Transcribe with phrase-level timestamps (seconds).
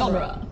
[0.00, 0.46] genre.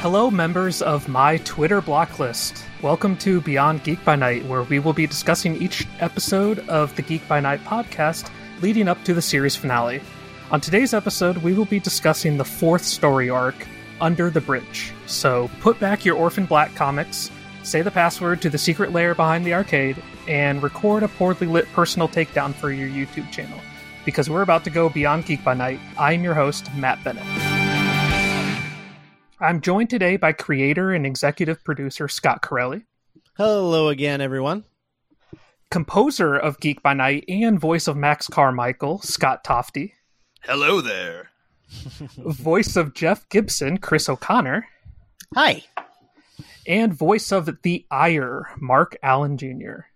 [0.00, 2.64] Hello, members of my Twitter blocklist.
[2.82, 7.02] Welcome to Beyond Geek by Night, where we will be discussing each episode of the
[7.02, 8.28] Geek by Night podcast
[8.60, 10.02] leading up to the series finale.
[10.50, 13.54] On today's episode, we will be discussing the fourth story arc,
[14.00, 14.92] Under the Bridge.
[15.06, 17.30] So put back your Orphan Black comics,
[17.62, 21.70] say the password to the secret layer behind the arcade, and record a poorly lit
[21.72, 23.60] personal takedown for your YouTube channel.
[24.04, 25.80] Because we're about to go beyond Geek by Night.
[25.98, 27.24] I'm your host, Matt Bennett.
[29.40, 32.84] I'm joined today by creator and executive producer Scott Corelli,
[33.36, 34.64] Hello again, everyone.
[35.70, 39.94] composer of Geek by Night and voice of Max Carmichael, Scott Tofty,
[40.42, 41.30] Hello there.
[42.16, 44.66] voice of Jeff Gibson, Chris O'Connor,
[45.34, 45.64] Hi.
[46.66, 49.86] and voice of the Ire, Mark Allen Jr.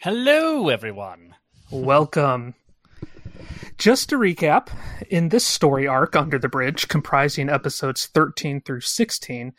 [0.00, 1.34] Hello, everyone.
[1.70, 2.54] Welcome.
[3.78, 4.68] Just to recap,
[5.10, 9.52] in this story arc, Under the Bridge, comprising episodes 13 through 16,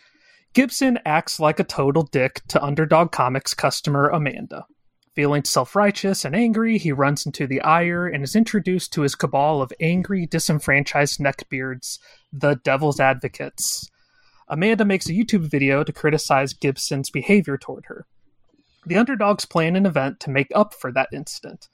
[0.54, 4.66] Gibson acts like a total dick to Underdog Comics customer Amanda.
[5.14, 9.16] Feeling self righteous and angry, he runs into the ire and is introduced to his
[9.16, 12.00] cabal of angry, disenfranchised neckbeards,
[12.32, 13.90] the Devil's Advocates.
[14.48, 18.06] Amanda makes a YouTube video to criticize Gibson's behavior toward her.
[18.86, 21.68] The underdogs plan an event to make up for that incident.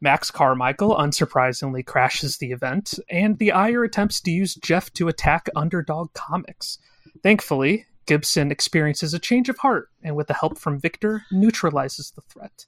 [0.00, 5.48] Max Carmichael unsurprisingly crashes the event, and the Ire attempts to use Jeff to attack
[5.54, 6.78] Underdog Comics.
[7.22, 12.22] Thankfully, Gibson experiences a change of heart, and with the help from Victor, neutralizes the
[12.22, 12.66] threat.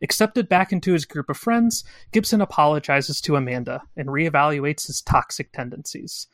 [0.00, 5.52] Accepted back into his group of friends, Gibson apologizes to Amanda and reevaluates his toxic
[5.52, 6.28] tendencies.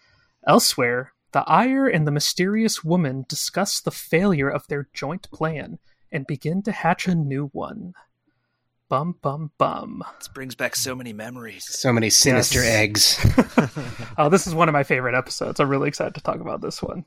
[0.47, 5.79] Elsewhere, the Ire and the mysterious woman discuss the failure of their joint plan
[6.13, 7.95] and begin to hatch a new one.
[8.95, 10.05] Bum bum bum.
[10.21, 11.65] This brings back so many memories.
[11.69, 13.19] So many sinister Yes.
[13.25, 13.73] eggs.
[14.17, 15.59] Oh, this is one of my favorite episodes.
[15.59, 17.05] I'm really excited to talk about this one.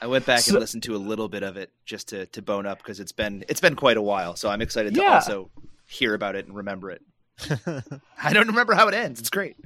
[0.00, 2.42] I went back So- and listened to a little bit of it just to, to
[2.42, 4.36] bone up because it's been it's been quite a while.
[4.36, 5.50] So I'm excited to also
[5.88, 7.02] hear about it and remember it.
[8.22, 9.18] I don't remember how it ends.
[9.18, 9.56] It's great.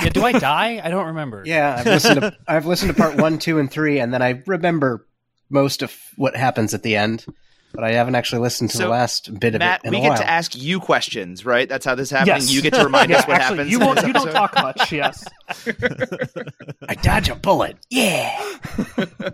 [0.00, 0.80] Yeah, do I die?
[0.84, 1.42] I don't remember.
[1.46, 4.40] Yeah, I've listened to I've listened to part one, two, and three, and then I
[4.46, 5.04] remember
[5.50, 7.26] most of what happens at the end,
[7.72, 9.98] but I haven't actually listened to So, the last bit of Matt, it in we
[9.98, 10.18] a get while.
[10.18, 11.68] to ask you questions, right?
[11.68, 12.36] That's how this is happening.
[12.36, 12.52] Yes.
[12.52, 13.72] You get to remind Yeah, us what actually, happens.
[13.72, 15.24] You, won't, you don't talk much, yes.
[16.88, 17.76] I dodge a bullet.
[17.90, 18.58] Yeah.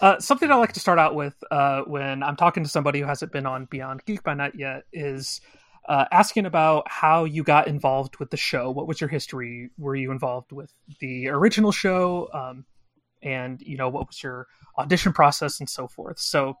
[0.00, 3.06] Uh, something I like to start out with uh, when I'm talking to somebody who
[3.06, 5.40] hasn't been on Beyond Geek by Night yet is
[5.88, 8.72] uh, asking about how you got involved with the show.
[8.72, 9.70] What was your history?
[9.78, 12.28] Were you involved with the original show?
[12.34, 12.64] Um,
[13.22, 16.18] and, you know, what was your audition process and so forth?
[16.18, 16.56] So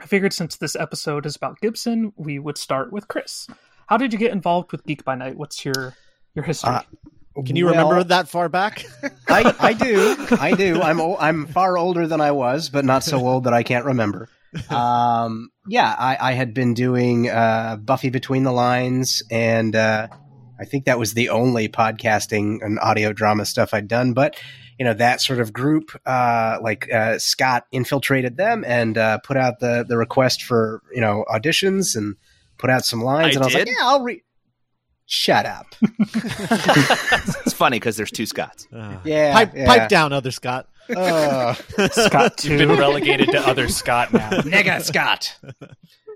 [0.00, 3.46] I figured since this episode is about Gibson, we would start with Chris.
[3.86, 5.36] How did you get involved with Geek by Night?
[5.36, 5.94] What's your
[6.34, 6.72] your history?
[6.74, 6.82] Uh,
[7.46, 8.84] Can you Well, remember that far back?
[9.28, 10.16] I, I do.
[10.40, 10.80] I do.
[10.82, 13.84] I'm o- I'm far older than I was, but not so old that I can't
[13.84, 14.28] remember.
[14.70, 20.08] Um, yeah, I, I had been doing uh, Buffy Between the Lines, and uh,
[20.60, 24.12] I think that was the only podcasting and audio drama stuff I'd done.
[24.12, 24.40] But
[24.78, 29.36] you know that sort of group, uh, like uh, Scott infiltrated them and uh, put
[29.36, 32.16] out the the request for you know auditions and
[32.58, 34.20] put out some lines, I and I was like, yeah, I'll read.
[35.06, 35.66] Shut up.
[37.46, 38.66] It's funny because there's two Scots.
[38.74, 39.66] Uh, Yeah, pipe, yeah.
[39.66, 40.68] pipe down, other Scott.
[40.94, 41.54] Uh,
[41.90, 44.30] Scott You've been relegated to other Scott now.
[44.40, 45.38] Nega Scott.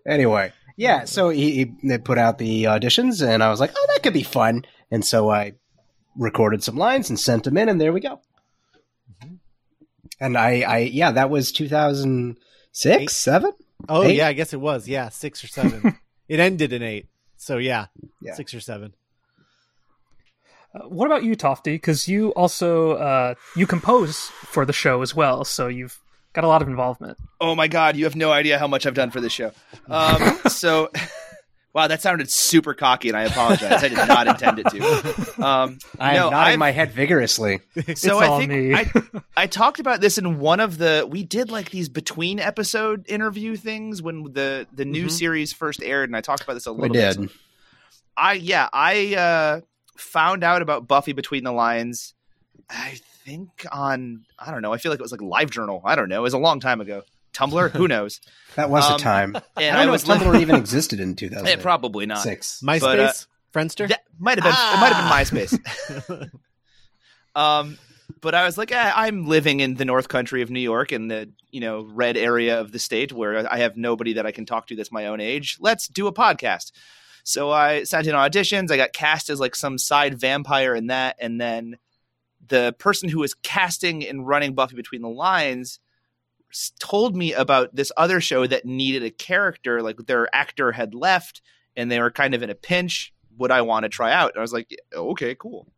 [0.06, 1.04] anyway, yeah.
[1.04, 4.14] So he, he they put out the auditions, and I was like, "Oh, that could
[4.14, 5.52] be fun." And so I
[6.16, 8.20] recorded some lines and sent them in, and there we go.
[10.20, 12.42] And I, I, yeah, that was two thousand Eight.
[12.72, 13.52] six, seven.
[13.88, 14.16] Oh Eight?
[14.16, 14.88] yeah, I guess it was.
[14.88, 15.96] Yeah, six or seven.
[16.28, 17.06] it ended in eight.
[17.36, 17.86] So yeah,
[18.20, 18.34] Yeah.
[18.34, 18.94] six or seven.
[20.74, 21.74] Uh, what about you, Tofty?
[21.74, 25.98] Because you also uh, you compose for the show as well, so you've
[26.34, 27.16] got a lot of involvement.
[27.40, 29.52] Oh my god, you have no idea how much I've done for this show.
[29.88, 30.90] Um, so,
[31.78, 33.82] wow, that sounded super cocky, and I apologize.
[33.82, 35.44] I did not intend it to.
[35.44, 37.60] Um, I no, am nodding I've- my head vigorously.
[37.74, 38.74] So It's I all think me.
[38.74, 38.92] I,
[39.36, 43.56] I talked about this in one of the we did like these between episode interview
[43.56, 45.10] things when the the new Mhm.
[45.10, 47.16] series first aired, and I talked about this a We little bit.
[47.18, 47.30] did.
[48.16, 49.60] I yeah, I uh,
[49.96, 52.14] found out about Buffy Between the Lines.
[52.68, 54.72] I think on I don't know.
[54.72, 55.80] I feel like it was like Live Journal.
[55.84, 56.18] I don't know.
[56.18, 57.02] It was a long time ago.
[57.38, 58.20] Tumblr, who knows?
[58.56, 59.36] That was Um, a time.
[59.36, 62.18] And I I, don't know was if Tumblr even existed in two Eh, probably not.
[62.18, 62.60] six.
[62.64, 63.12] MySpace, But, uh,
[63.54, 63.88] Friendster.
[63.88, 66.30] That might have been it might have been MySpace.
[67.34, 67.78] Um,
[68.20, 71.08] but I was like, eh, I'm living in the North Country of New York, in
[71.08, 74.44] the you know red area of the state, where I have nobody that I can
[74.46, 75.56] talk to that's my own age.
[75.60, 76.72] Let's do a podcast.
[77.22, 78.70] So I sent in auditions.
[78.70, 81.76] I got cast as like some side vampire in that, and then
[82.48, 85.78] the person who was casting and running Buffy Between the Lines s-
[86.78, 91.42] told me about this other show that needed a character, like their actor had left
[91.76, 93.12] and they were kind of in a pinch.
[93.38, 94.32] Would I want to try out?
[94.32, 95.68] And I was like, okay, cool.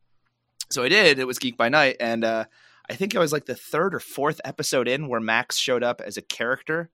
[0.71, 1.19] So I did.
[1.19, 2.45] It was Geek by Night, and uh,
[2.89, 6.01] I think it was like the third or fourth episode in where Max showed up
[6.01, 6.91] as a character.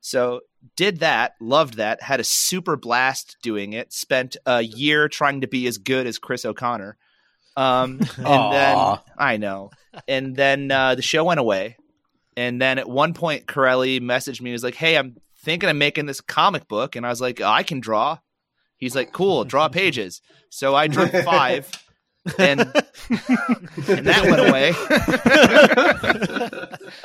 [0.00, 0.42] So
[0.76, 3.92] did that, loved that, had a super blast doing it.
[3.92, 6.96] Spent a year trying to be as good as Chris O'Connor.
[7.56, 9.70] Um, and then I know,
[10.06, 11.76] and then uh, the show went away.
[12.38, 14.50] And then at one point, Corelli messaged me.
[14.50, 17.40] He was like, "Hey, I'm thinking of making this comic book," and I was like,
[17.40, 18.18] "I can draw."
[18.76, 21.68] He's like, "Cool, draw pages." So I drew five,
[22.38, 24.70] and and that went away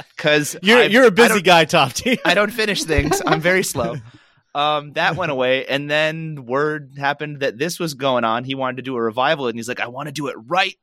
[0.15, 2.19] because You're you're a busy guy, Tofty.
[2.23, 3.19] I don't finish things.
[3.25, 3.95] I'm very slow.
[4.53, 8.43] Um, that went away, and then word happened that this was going on.
[8.43, 10.75] He wanted to do a revival, and he's like, "I want to do it right.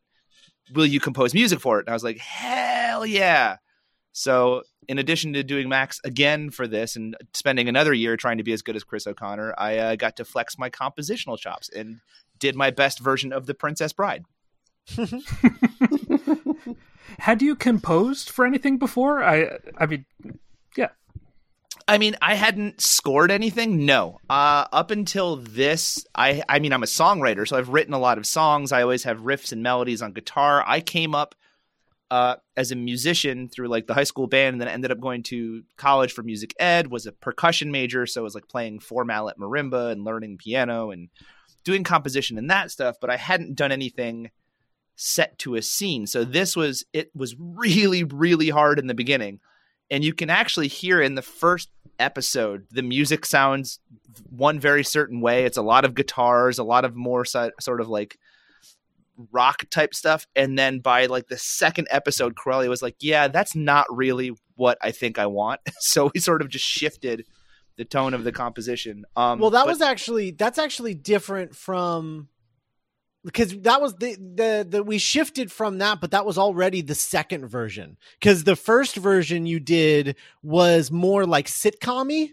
[0.75, 3.59] Will you compose music for it?" And I was like, "Hell yeah!"
[4.13, 8.45] So, in addition to doing Max again for this and spending another year trying to
[8.45, 12.01] be as good as Chris O'Connor, I uh, got to flex my compositional chops and
[12.39, 14.25] did my best version of the Princess Bride.
[17.19, 19.23] Had you composed for anything before?
[19.23, 20.05] I I mean,
[20.77, 20.89] yeah.
[21.87, 23.85] I mean, I hadn't scored anything.
[23.85, 24.19] No.
[24.29, 28.19] Uh, up until this, I I mean, I'm a songwriter, so I've written a lot
[28.19, 28.73] of songs.
[28.73, 30.65] I always have riffs and melodies on guitar.
[30.67, 31.35] I came up
[32.11, 35.23] uh, as a musician through like the high school band, and then ended up going
[35.25, 36.91] to college for music ed.
[36.91, 40.91] Was a percussion major, so I was like playing four mallet marimba and learning piano
[40.91, 41.09] and
[41.65, 42.97] doing composition and that stuff.
[43.01, 44.31] But I hadn't done anything
[44.97, 46.07] set to a scene.
[46.07, 49.41] So this was it was really really hard in the beginning
[49.91, 53.79] and you can actually hear in the first episode the music sounds
[54.31, 57.81] one very certain way it's a lot of guitars a lot of more so, sort
[57.81, 58.19] of like
[59.31, 63.55] rock type stuff and then by like the second episode corelli was like yeah that's
[63.55, 67.25] not really what i think i want so we sort of just shifted
[67.77, 72.29] the tone of the composition um well, that but- was actually that's actually different from
[73.25, 76.95] because that was the the the we shifted from that, but that was already the
[76.95, 77.99] second version.
[78.19, 82.31] Because the first version you did was more like sitcom-y,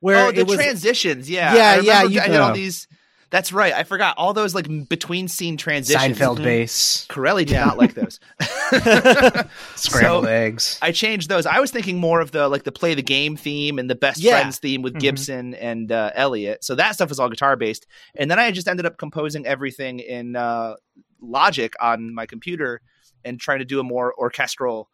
[0.00, 2.88] where oh, the was transitions, yeah, Yeah, I remember yeah, you- I did all these.
[3.30, 3.74] That's right.
[3.74, 6.18] I forgot all those like between scene transitions.
[6.18, 7.64] Seinfeld bass, Corelli did Yeah.
[7.66, 8.18] not like those.
[9.76, 10.78] scrambled So- eggs.
[10.82, 11.46] I changed those.
[11.46, 14.18] I was thinking more of the like the play the game theme and the best
[14.20, 14.40] Yeah.
[14.40, 15.00] friends theme with Mhm.
[15.00, 16.64] Gibson and uh, Elliot.
[16.64, 17.86] So that stuff was all guitar based.
[18.16, 20.74] And then I just ended up composing everything in uh,
[21.20, 22.80] Logic on my computer
[23.24, 24.88] and trying to do a more orchestral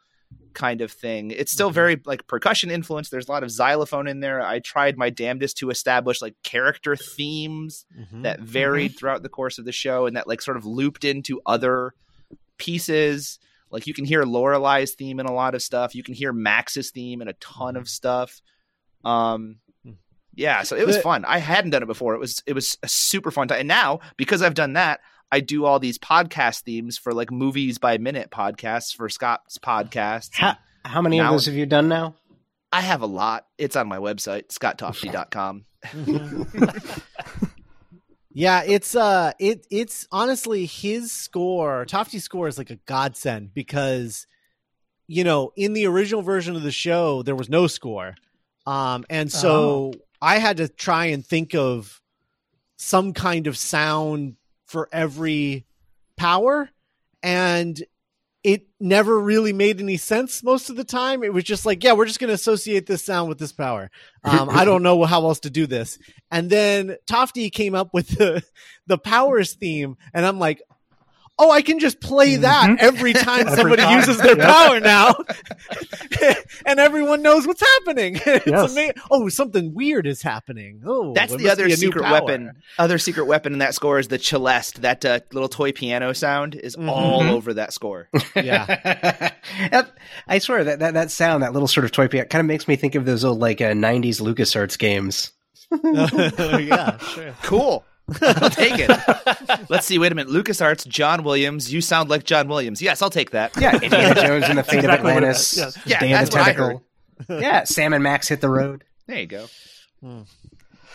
[0.55, 1.31] kind of thing.
[1.31, 3.11] It's still very like percussion influenced.
[3.11, 4.41] There's a lot of xylophone in there.
[4.41, 8.23] I tried my damnedest to establish like character themes Mhm.
[8.23, 11.41] that varied throughout the course of the show and that like sort of looped into
[11.45, 11.93] other
[12.59, 13.39] pieces.
[13.71, 15.95] Like you can hear Lorelai's theme in a lot of stuff.
[15.95, 18.41] You can hear Max's theme in a ton of stuff.
[19.05, 19.57] Um
[20.37, 21.25] yeah, so it was The- fun.
[21.27, 22.15] I hadn't done it before.
[22.15, 23.61] It was it was a super fun time.
[23.61, 25.01] And now, because I've done that,
[25.31, 30.31] I do all these podcast themes for like movies by minute podcasts for Scott's podcasts.
[30.35, 32.15] How, how many of those have you done now?
[32.73, 33.47] I have a lot.
[33.59, 35.65] It's on my website, scotttofty.com.
[38.37, 44.27] Yeah, it's uh it it's honestly his score, Tofty's score is like a godsend because
[45.07, 48.17] you know, in the original version of the show there was no score.
[48.67, 52.03] Um and so I had to try and think of
[52.77, 54.35] some kind of sound
[54.75, 55.65] for every
[56.17, 56.69] power
[57.23, 57.81] and
[58.43, 61.23] it never really made any sense most of the time.
[61.23, 63.89] It was just like, yeah, we're just going to associate this sound with this power.
[64.25, 65.97] Um, I don't know how else to do this.
[66.33, 68.43] And then Tofty came up with the
[68.89, 70.61] the powers theme, and I'm like,
[71.39, 72.77] oh, I can just play that Mhm.
[72.79, 73.99] every time Every somebody time.
[73.99, 74.47] uses their Yeah.
[74.47, 75.15] power now,
[76.67, 78.21] and everyone knows what's happening.
[78.27, 78.77] It's Yes.
[78.77, 80.83] ama- oh, something weird is happening.
[80.87, 82.53] Oh, That's the other be a new secret weapon.
[82.79, 84.83] Other secret weapon in that score is the celeste.
[84.83, 86.89] That uh, little toy piano sound is Mhm.
[86.89, 87.31] all Mhm.
[87.31, 88.09] over that score.
[88.37, 89.31] Yeah.
[90.29, 92.69] I swear that, that that sound, that little sort of toy piano, kind of makes
[92.69, 95.33] me think of those old like uh, '90s LucasArts games.
[95.83, 97.35] yeah, sure.
[97.43, 97.85] Cool.
[98.21, 98.91] I'll take it.
[99.71, 99.99] Let's see.
[99.99, 100.33] Wait a minute.
[100.33, 101.73] LucasArts, John Williams.
[101.73, 102.83] You sound like John Williams.
[102.83, 103.57] Yes, I'll take that.
[103.59, 105.57] Yeah, Indiana Jones and the Fate exactly of Atlantis.
[105.57, 105.79] yes.
[105.87, 106.83] Yeah, Day that's of the what I Tentacle.
[107.41, 108.85] yeah, Sam and Max hit the road.
[109.07, 109.47] There you go.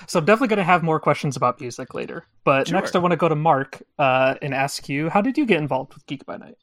[0.08, 2.26] So I'm definitely going to have more questions about music later.
[2.44, 2.76] But Sure.
[2.80, 5.58] next, I want to go to Mark uh, and ask you, how did you get
[5.60, 6.56] involved with Geek by Night?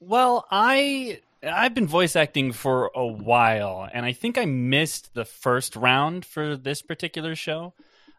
[0.00, 5.24] Well, I I've been voice acting for a while, and I think I missed the
[5.24, 7.74] first round for this particular show.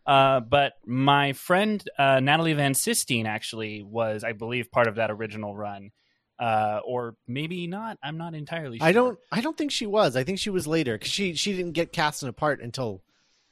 [0.09, 5.11] Uh, but my friend uh, Natalie Van Sistine actually was, I believe, part of that
[5.11, 5.91] original run.
[6.39, 7.97] uh, or maybe not.
[8.01, 8.77] I'm not entirely.
[8.79, 8.87] sure.
[8.87, 9.19] I don't.
[9.31, 10.15] I don't think she was.
[10.15, 13.03] I think she was later because she she didn't get cast in a part until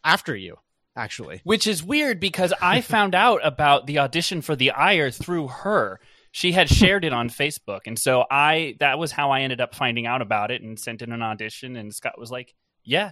[0.03, 0.55] after you.
[0.95, 5.47] Actually, Which is weird because I found out about the audition for the Ire through
[5.49, 5.99] her.
[6.31, 9.75] She had shared it on Facebook, and so I that was how I ended up
[9.75, 11.75] finding out about it and sent in an audition.
[11.75, 13.11] And Scott was like, "Yeah."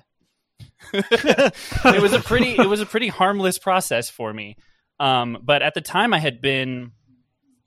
[0.93, 4.55] it was a pretty it was a pretty harmless process for me.
[4.99, 6.91] Um, but at the time, I had been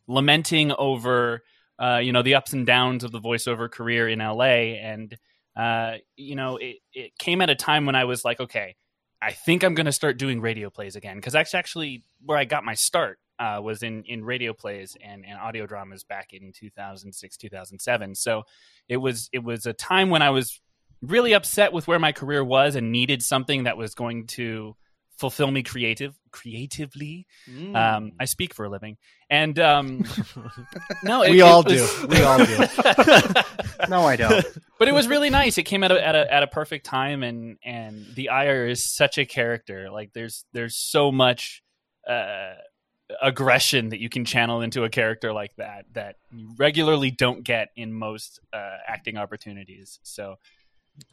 [0.06, 1.42] lamenting over
[1.78, 5.16] uh, you know the ups and downs of the voiceover career in LA, and
[5.56, 8.76] uh, you know it, it came at a time when I was like, okay,
[9.20, 12.44] I think I'm going to start doing radio plays again because that's actually where I
[12.44, 13.18] got my start.
[13.40, 18.42] Uh, was in, in radio plays and, and audio dramas back in 2006 2007 so
[18.88, 20.60] it was it was a time when I was
[21.02, 24.74] really upset with where my career was and needed something that was going to
[25.18, 27.74] fulfill me creative creatively Mm.
[27.74, 28.96] um, I speak for a living,
[29.28, 30.04] and um,
[31.02, 32.06] no, it- we it all was- do.
[32.06, 32.56] We all do.
[33.88, 34.44] No, I don't.
[34.78, 35.56] but it was really nice.
[35.56, 38.84] It came at a, at a at a perfect time, and and the Ire is
[38.84, 39.88] such a character.
[39.90, 41.62] Like there's there's so much
[42.08, 42.54] uh,
[43.22, 47.68] aggression that you can channel into a character like that that you regularly don't get
[47.76, 49.98] in most uh, acting opportunities.
[50.02, 50.36] So.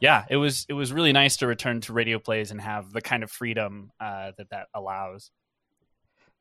[0.00, 3.00] Yeah, it was it was really nice to return to radio plays and have the
[3.00, 5.30] kind of freedom uh, that that allows.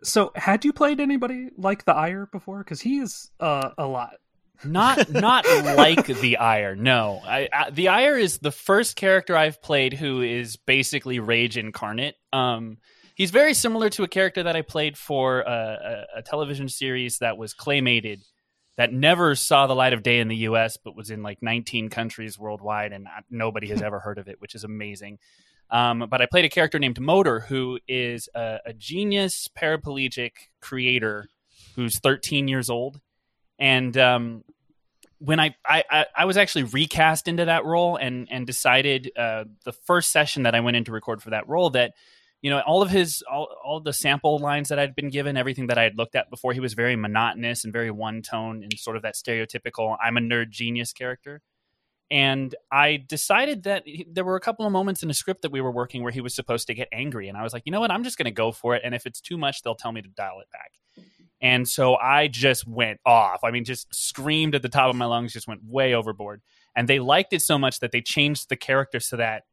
[0.03, 2.59] So, had you played anybody like the Ire before?
[2.59, 4.15] Because he is uh, a lot.
[4.63, 6.75] not not like the Ire.
[6.75, 11.57] No, I, I, the Ire is the first character I've played who is basically Rage
[11.57, 12.15] incarnate.
[12.33, 12.77] Um,
[13.15, 17.19] he's very similar to a character that I played for a, a, a television series
[17.19, 18.21] that was claymated
[18.77, 20.77] that never saw the light of day in the U.S.
[20.77, 24.55] but was in like 19 countries worldwide, and nobody has ever heard of it, which
[24.55, 25.19] is amazing.
[25.69, 31.27] Um, but I played a character named Motor, who is a, a genius paraplegic creator
[31.75, 32.99] who's 13 years old
[33.57, 34.43] and um,
[35.19, 39.45] when I, I I- I was actually recast into that role and and decided uh,
[39.63, 41.93] the first session that I went in to record for that role that
[42.45, 45.65] you know all of his all, all the sample lines that I'd been given everything
[45.65, 48.71] that I had looked at before he was very monotonous and very one tone and
[48.77, 51.41] sort of that stereotypical I'm a nerd genius character
[52.11, 55.51] and I decided that he- there were a couple of moments in a script that
[55.51, 57.71] we were working where he was supposed to get angry and I was like you
[57.71, 59.73] know what I'm just going to go for it and if it's too much they'll
[59.73, 60.71] tell me to dial it back
[61.41, 63.43] and so I just went off.
[63.43, 66.41] I mean, just screamed at the top of my lungs, just went way overboard.
[66.75, 69.43] And they liked it so much that they changed the character so that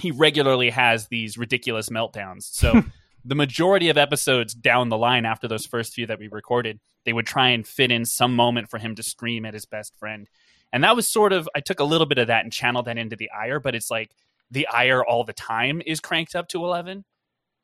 [0.00, 2.42] he regularly has these ridiculous meltdowns.
[2.42, 2.82] So
[3.24, 7.12] the majority of episodes down the line after those first few that we recorded, they
[7.12, 10.28] would try and fit in some moment for him to scream at his best friend.
[10.72, 12.98] And that was sort of, I took a little bit of that and channeled that
[12.98, 14.12] into the ire, but it's like
[14.50, 17.04] the ire all the time is cranked up to 11.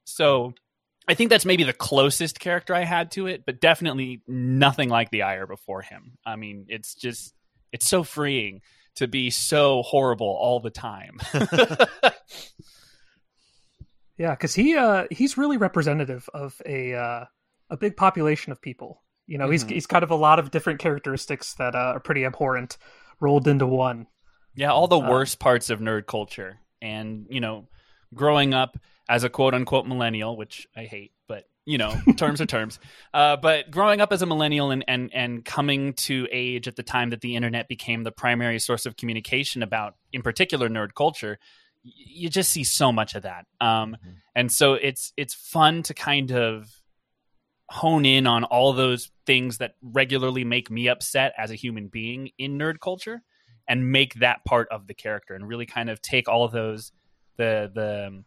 [0.04, 0.54] So
[1.08, 5.10] I think that's maybe the closest character I had to it, but definitely nothing like
[5.10, 6.18] the Ire before him.
[6.24, 7.32] I mean, it's just
[7.72, 8.62] it's so freeing
[8.96, 11.18] to be so horrible all the time.
[14.18, 17.24] Yeah, because he uh, he's really representative of a uh,
[17.68, 19.02] a big population of people.
[19.26, 19.70] You know, he's Mhm.
[19.72, 22.78] he's kind of a lot of different characteristics that uh, are pretty abhorrent
[23.20, 24.06] rolled into one.
[24.54, 27.68] yeah, all the Uh, worst parts of nerd culture, and you know,
[28.14, 32.46] growing up as a quote unquote millennial, which I hate, but you know, terms are
[32.46, 32.78] terms.
[33.14, 36.82] Uh, but growing up as a millennial and, and and coming to age at the
[36.82, 41.38] time that the internet became the primary source of communication about, in particular, nerd culture,
[41.82, 43.46] y- you just see so much of that.
[43.58, 43.96] Um,
[44.34, 46.68] and so it's it's fun to kind of
[47.70, 52.30] hone in on all those things that regularly make me upset as a human being
[52.36, 53.22] in nerd culture
[53.66, 56.92] and make that part of the character and really kind of take all of those
[57.38, 58.22] the the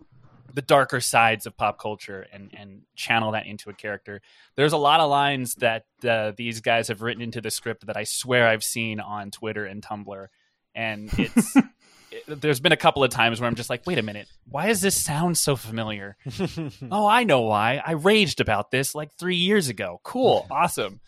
[0.53, 4.21] the darker sides of pop culture and and channel that into a character.
[4.55, 7.97] There's a lot of lines that uh, these guys have written into the script that
[7.97, 10.27] I swear I've seen on Twitter and Tumblr,
[10.75, 11.55] and it's.
[11.55, 11.65] it-
[12.27, 14.81] there's been a couple of times where I'm just like, wait a minute, why does
[14.81, 16.17] this sound so familiar?
[16.91, 17.83] oh, I know why.
[17.85, 20.01] I raged about this like three years ago.
[20.03, 21.01] Cool, awesome.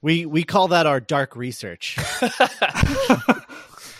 [0.00, 1.98] we we call that our dark research.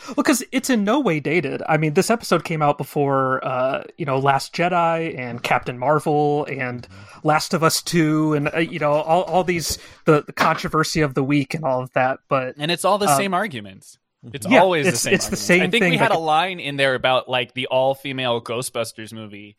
[0.09, 1.63] Well, because it's in no way dated.
[1.69, 6.45] I mean, this episode came out before, uh, you know, Last Jedi and Captain Marvel
[6.47, 6.87] and
[7.23, 11.15] Last of Us Two, and uh, you know, all all these the, the controversy of
[11.15, 12.21] the week and all of that.
[12.29, 13.99] But And it's all the Um, same arguments.
[14.33, 15.15] It's Yeah, always it's- the same.
[15.15, 17.55] it's the same I think thing, we had like- a line in there about like
[17.55, 19.57] the all-female Ghostbusters movie,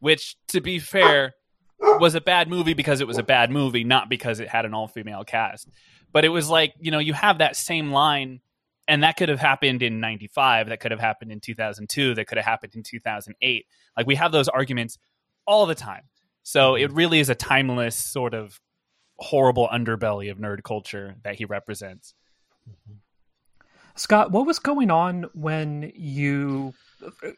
[0.00, 1.34] which, to be fair,
[1.80, 4.72] was a bad movie because it was a bad movie, not because it had an
[4.74, 5.68] all-female cast.
[6.12, 8.40] But it was like you know you have that same line,
[8.88, 12.38] and that could have happened in '95, that could have happened in 2002, that could
[12.38, 13.66] have happened in 2008.
[13.96, 14.98] Like we have those arguments
[15.46, 16.02] all the time.
[16.42, 18.58] So it really is a timeless sort of
[19.18, 22.14] horrible underbelly of nerd culture that he represents.
[23.96, 26.72] Scott, what was going on when you
[27.04, 27.30] uh,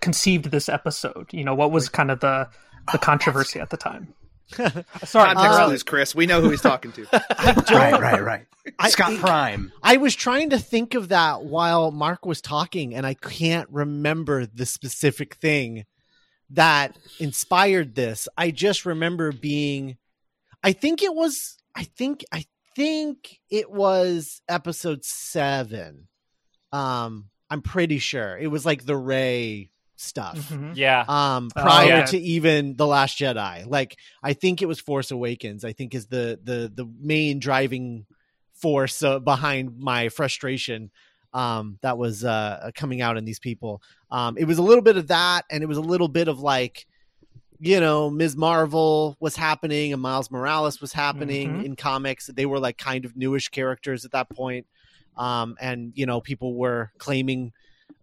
[0.00, 1.32] conceived this episode?
[1.32, 2.48] You know, what was kind of the
[2.92, 4.14] the controversy at the time?
[4.54, 4.84] Sorry,
[5.34, 6.14] Context uh, clues, Chris.
[6.14, 7.06] We know who he's talking to.
[7.12, 8.46] right, right, right.
[8.78, 9.72] I- Scott Prime.
[9.82, 14.46] I was trying to think of that while Mark was talking, and I can't remember
[14.46, 15.84] the specific thing
[16.50, 18.28] that inspired this.
[18.36, 19.96] I just remember being,
[20.62, 22.44] I think it was, I think, I
[22.76, 26.08] think it was episode seven.
[26.72, 29.70] Um, I'm pretty sure it was like the Rey
[30.04, 30.38] stuff.
[30.50, 30.76] Mhm.
[30.76, 31.04] Yeah.
[31.08, 32.04] Um, Oh, prior yeah.
[32.06, 35.64] to even the Last Jedi, like I think it was Force Awakens.
[35.64, 38.06] I think is the the the main driving
[38.52, 40.90] force uh, behind my frustration
[41.32, 43.82] um, that was uh, coming out in these people.
[44.10, 46.38] Um, it was a little bit of that, and it was a little bit of
[46.38, 46.86] like,
[47.58, 48.36] you know, Ms.
[48.36, 51.64] Marvel was happening, and Miles Morales was happening Mhm.
[51.64, 52.28] in comics.
[52.32, 54.66] They were like kind of newish characters at that point,
[55.16, 57.52] um, and you know, people were claiming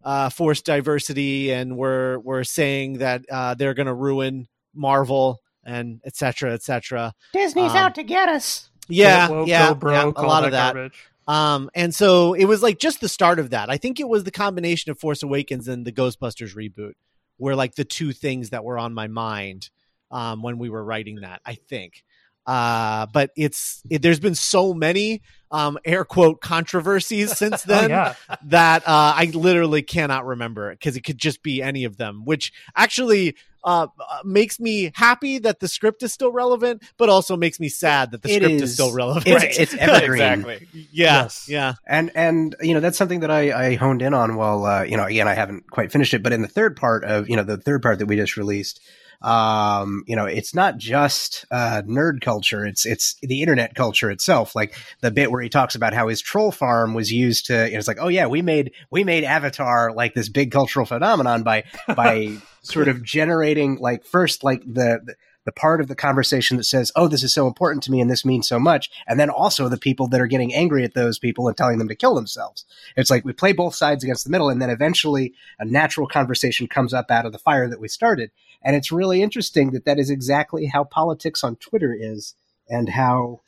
[0.03, 5.39] uh, forced diversity and we were were saying that uh, they're going to ruin Marvel
[5.63, 7.13] and et cetera, et cetera.
[7.33, 8.69] Disney's Um, out to get us.
[8.87, 10.73] Yeah, Woke, yeah, go broke, yeah, a all lot of that.
[10.73, 10.99] garbage.
[11.27, 13.69] Um, and so it was like just the start of that.
[13.69, 16.93] I think it was the combination of Force Awakens and the Ghostbusters reboot
[17.37, 19.69] were like the two things that were on my mind
[20.09, 21.41] um, when we were writing that.
[21.45, 22.03] I think.
[22.47, 27.89] Uh, but it's it, there's been so many um, air quote controversies since Oh, then
[27.89, 28.15] yeah.
[28.43, 32.51] that uh, I literally cannot remember because it could just be any of them, which
[32.75, 37.59] actually uh, uh, makes me happy that the script is still relevant, but also makes
[37.59, 39.27] me sad that the It script is, is- still relevant.
[39.27, 40.21] It's, it's evergreen.
[40.21, 40.67] exactly.
[40.73, 41.47] yeah, Yes.
[41.49, 41.73] yeah.
[41.87, 44.35] And and you know that's something that I, I honed in on.
[44.35, 47.03] While uh, you know, again, I haven't quite finished it, but in the third part
[47.03, 48.79] of you know the third part that we just released,
[49.21, 54.55] um, you know, it's not just uh, nerd culture; it's it's the internet culture itself.
[54.55, 57.65] Like the bit where he talks about how his troll farm was used to.
[57.67, 60.85] You know, it's like, oh yeah, we made we made Avatar like this big cultural
[60.85, 65.95] phenomenon by by sort of generating like first like the, the the part of the
[65.95, 68.91] conversation that says, "Oh, this is so important to me, and this means so much,"
[69.07, 71.87] and then also the people that are getting angry at those people and telling them
[71.87, 72.65] to kill themselves.
[72.95, 76.67] It's like we play both sides against the middle, and then eventually a natural conversation
[76.67, 78.31] comes up out of the fire that we started.
[78.63, 82.35] And it's really interesting that that is exactly how politics on Twitter is,
[82.69, 83.41] and how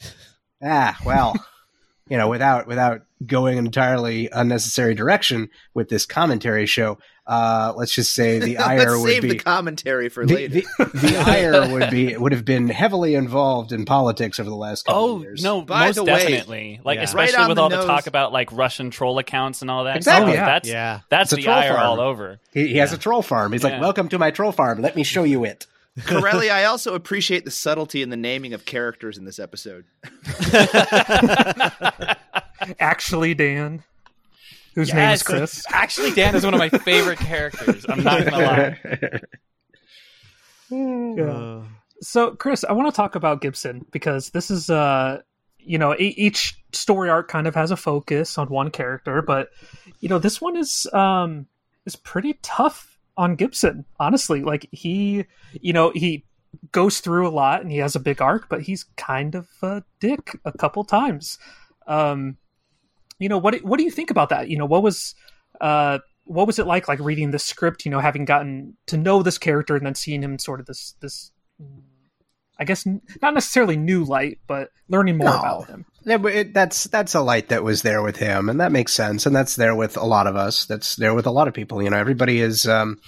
[0.63, 1.36] ah well,
[2.10, 6.97] you know, without without going an entirely unnecessary direction with this commentary show.
[7.25, 10.62] Uh, let's just say the ire Let's would save be the commentary for the, later.
[10.77, 14.86] the, the ire would be would have been heavily involved in politics over the last
[14.86, 15.45] couple Oh of years.
[15.45, 16.81] Oh, no, By most the way- definitely.
[16.83, 17.03] Like Yeah.
[17.03, 19.95] especially Right with the all the talk about like Russian troll accounts and all that.
[19.95, 20.31] Exactly.
[20.33, 20.45] Oh, yeah.
[20.45, 20.99] That's Yeah.
[21.09, 21.88] that's the troll ire farm.
[21.88, 22.39] all over.
[22.51, 23.53] he, he has a troll farm.
[23.53, 24.81] He's like, "Welcome to my troll farm.
[24.81, 25.65] Let me show you it."
[26.05, 29.86] Corelli, I also appreciate the subtlety in the naming of characters in this episode.
[32.79, 33.83] Actually, Dan,
[34.75, 35.23] whose name is Yes.
[35.23, 35.65] Chris.
[35.69, 37.86] Actually, Dan is one of my favorite characters.
[37.88, 39.19] I'm not gonna lie.
[40.69, 41.23] Yeah.
[41.25, 41.63] Uh,
[42.01, 45.21] So, Chris, I want to talk about Gibson because this is, uh,
[45.59, 49.49] you know, e- each story arc kind of has a focus on one character, but
[49.99, 51.45] you know, this one is um
[51.86, 53.86] is pretty tough on Gibson.
[53.99, 55.25] Honestly, like he,
[55.62, 56.25] you know, he
[56.71, 59.83] goes through a lot and he has a big arc, but he's kind of a
[59.99, 61.38] dick a couple times.
[61.88, 62.38] Um,
[63.23, 64.49] you know, what what do you think about that?
[64.49, 65.15] You know, what was
[65.62, 69.21] uh what was it like like reading the script you know having gotten to know
[69.23, 71.31] this character and then seeing him sort of this this
[72.57, 72.86] i guess
[73.21, 75.39] not necessarily new light but learning more No.
[75.39, 78.59] about him Yeah, but it, that's that's a light that was there with him, and
[78.62, 80.65] that makes sense, and that's there with a lot of us.
[80.65, 81.83] That's there with a lot of people.
[81.83, 82.65] You know, everybody is.
[82.67, 82.99] Um,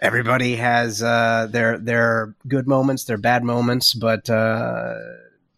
[0.00, 4.94] everybody has uh, their their good moments, their bad moments, but uh,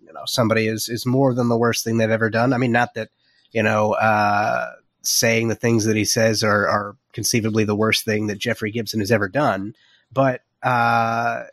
[0.01, 2.53] you know, somebody is is more than the worst thing they've ever done.
[2.53, 3.09] I mean, not that
[3.53, 8.27] you know, uh, saying the things that he says are are conceivably the worst thing
[8.29, 9.75] that Jeffrey Gibson has ever done,
[10.13, 11.45] but uh,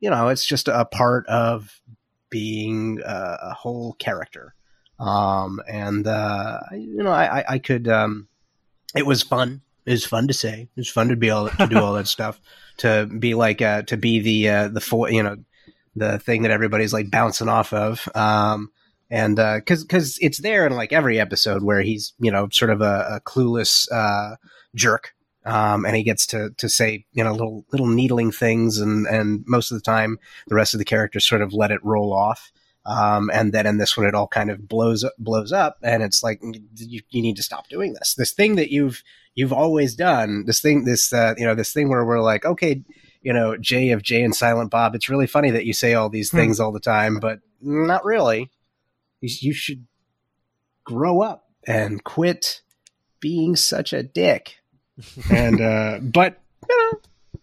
[0.00, 1.80] you know, it's just a part of
[2.28, 4.54] being a, a whole character.
[4.98, 8.26] Um, and, uh, you know, I, I, I could, um,
[8.96, 9.62] it was fun.
[9.86, 10.62] It was fun to say.
[10.62, 12.40] It was fun to be all, to do all that stuff,
[12.78, 15.36] to be like, uh, to be the, uh, the, fo- you know,
[15.94, 18.08] the thing that everybody's like bouncing off of.
[18.16, 18.72] Um,
[19.12, 22.70] and, uh, cause, cause it's there in like every episode where he's, you know, sort
[22.70, 24.36] of a, a clueless, uh,
[24.74, 25.14] jerk.
[25.44, 28.78] Um, and he gets to, to say, you know, little, little needling things.
[28.78, 31.84] And, and most of the time the rest of the characters sort of let it
[31.84, 32.52] roll off.
[32.84, 36.02] Um, and then in this one, it all kind of blows up, blows up, and
[36.02, 36.40] it's like
[36.74, 38.14] you, you need to stop doing this.
[38.14, 39.04] This thing that you've
[39.36, 40.46] you've always done.
[40.46, 42.82] This thing, this uh, you know, this thing where we're like, okay,
[43.22, 44.96] you know, Jay of Jay and Silent Bob.
[44.96, 46.38] It's really funny that you say all these Hmm.
[46.38, 48.50] things all the time, but not really.
[49.22, 49.86] You, should
[50.84, 52.62] grow up and quit
[53.20, 54.58] being such a dick.
[55.30, 57.40] and uh, but you know,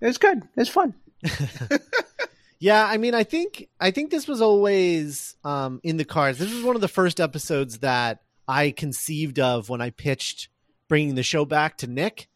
[0.00, 0.42] it's good.
[0.56, 0.94] It's fun.
[2.60, 6.38] Yeah, I mean, I think I think this was always um, in the cards.
[6.38, 10.50] This was one of the first episodes that I conceived of when I pitched
[10.86, 12.28] bringing the show back to Nick.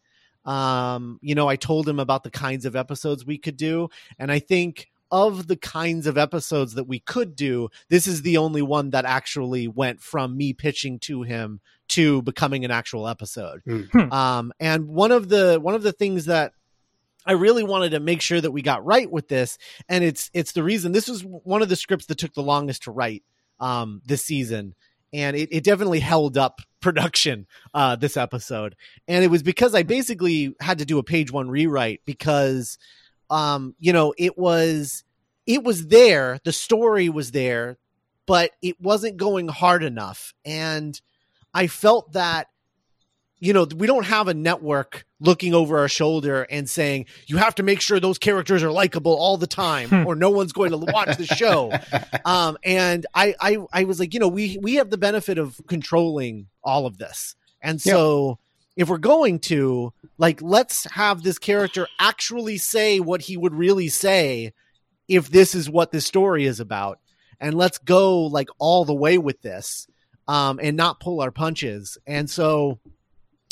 [0.43, 4.31] Um, you know, I told him about the kinds of episodes we could do, and
[4.31, 8.61] I think of the kinds of episodes that we could do, this is the only
[8.61, 13.61] one that actually went from me pitching to him to becoming an actual episode.
[13.65, 14.11] Mm.
[14.11, 16.51] Um, and one of the one of the things that
[17.25, 20.51] I really wanted to make sure that we got right with this, and it's it's
[20.51, 23.23] the reason this was one of the scripts that took the longest to write
[23.61, 24.75] um, this season,
[25.13, 28.75] and it, it definitely held up production uh, this episode,
[29.07, 32.77] and it was because I basically had to do a page one rewrite because,
[33.29, 35.04] um, you know, it was
[35.45, 37.77] it was there, the story was there,
[38.25, 40.99] but it wasn't going hard enough, and
[41.53, 42.47] I felt that
[43.39, 47.55] you know, we don't have a network looking over our shoulder and saying, you have
[47.55, 50.77] to make sure those characters are likable all the time or no one's going to
[50.77, 51.71] watch the show.
[52.25, 55.61] Um, and I, I, I was like, you know, we, we have the benefit of
[55.67, 57.35] controlling all of this.
[57.61, 58.39] And so
[58.75, 63.89] if we're going to like, let's have this character actually say what he would really
[63.89, 64.53] say
[65.07, 66.99] if this is what this story is about.
[67.39, 69.87] And let's go like all the way with this.
[70.27, 71.99] Um, and not pull our punches.
[72.07, 72.79] And so,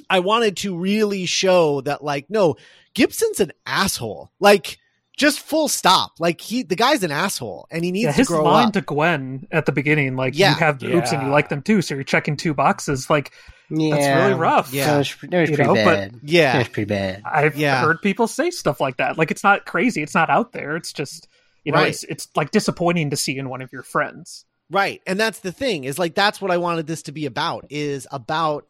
[0.10, 2.56] I wanted to really show that, like, no,
[2.96, 4.32] Gibson's an asshole.
[4.40, 4.80] Like,
[5.16, 6.14] just full stop.
[6.20, 8.74] Like he, the guy's an asshole, and he needs Yeah, to his grow line up.
[8.74, 10.54] to Gwen at the beginning, like Yeah.
[10.56, 13.08] you have boobs and you like them too, so you're checking two boxes.
[13.12, 13.32] Like
[13.70, 14.74] Yeah, that's really rough.
[14.74, 14.88] Yeah.
[14.88, 16.14] That was, that was You pretty know, but- bad.
[16.16, 17.22] That yeah, was pretty bad.
[17.24, 17.82] I've Yeah.
[17.82, 19.20] heard people say stuff like that.
[19.20, 20.02] Like it's not crazy.
[20.02, 20.76] It's not out there.
[20.76, 21.28] It's just
[21.64, 21.90] you know, Right.
[21.90, 24.46] it's it's like disappointing to see in one of your friends.
[24.70, 25.02] right.
[25.08, 27.66] And that's the thing is like that's what I wanted this to be about.
[27.70, 28.68] Is about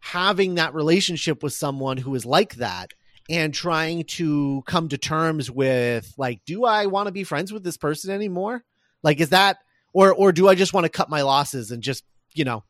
[0.00, 2.92] having that relationship with someone who is like that
[3.28, 7.62] and trying to come to terms with like, do I want to be friends with
[7.62, 8.64] this person anymore?
[9.02, 9.58] Like, is that
[9.92, 12.64] or or do I just want to cut my losses and just you know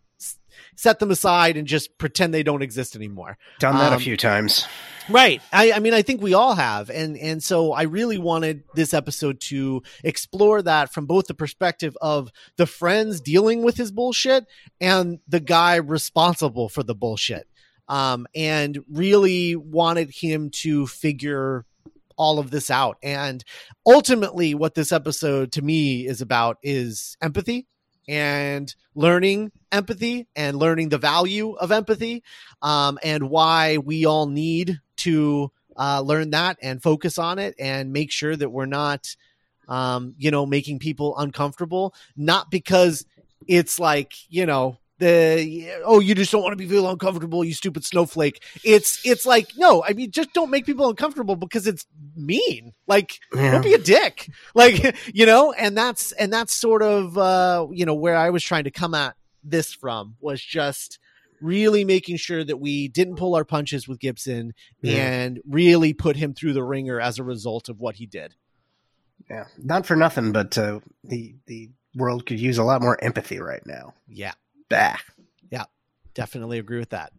[0.76, 3.38] set them aside and just pretend they don't exist anymore?
[3.58, 4.66] Done that Um, a few times.
[5.08, 5.42] Right.
[5.52, 8.94] I, I mean, I think we all have, and and so I really wanted this
[8.94, 14.46] episode to explore that from both the perspective of the friends dealing with his bullshit
[14.80, 17.48] and the guy responsible for the bullshit,
[17.88, 21.64] um, and really wanted him to figure
[22.16, 22.98] all of this out.
[23.02, 23.42] And
[23.86, 27.66] ultimately, what this episode to me is about is empathy
[28.10, 32.24] and learning empathy and learning the value of empathy
[32.60, 37.92] um, and why we all need to uh, learn that and focus on it and
[37.92, 39.14] make sure that we're not,
[39.68, 41.94] um, you know, making people uncomfortable.
[42.16, 43.06] Not because
[43.46, 47.52] it's like you know the oh you just don't want to be feel uncomfortable you
[47.54, 51.86] stupid snowflake it's it's like no i mean just don't make people uncomfortable because it's
[52.16, 53.50] mean like Yeah.
[53.52, 57.84] don't be a dick like you know and that's and that's sort of uh you
[57.84, 60.98] know where i was trying to come at this from was just
[61.40, 64.96] really making sure that we didn't pull our punches with gibson Yeah.
[65.08, 68.34] and really put him through the ringer as a result of what he did
[69.30, 73.38] Yeah, not for nothing, but uh, the the world could use a lot more empathy
[73.40, 73.94] right now.
[74.08, 74.32] yeah
[74.70, 74.96] Bah.
[75.50, 75.64] Yeah,
[76.14, 77.12] definitely agree with that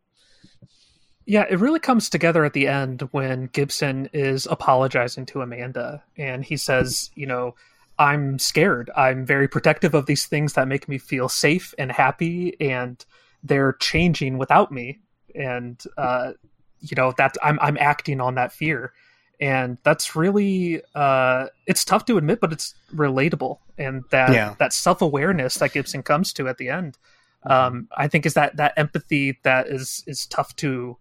[1.26, 6.44] Yeah, it really comes together at the end when Gibson is apologizing to Amanda and
[6.44, 7.56] he says, you know,
[8.00, 8.90] I'm scared.
[8.96, 13.04] I'm very protective of these things that make me feel safe and happy and
[13.44, 15.00] they're changing without me.
[15.36, 16.34] And uh
[16.80, 18.94] you know, that I'm I'm acting on that fear.
[19.40, 23.60] And that's really uh it's tough to admit, but it's relatable.
[23.78, 24.56] And that Yeah.
[24.60, 26.98] that self-awareness that Gibson comes to at the end
[27.46, 30.98] um, I think is that that empathy that is is tough to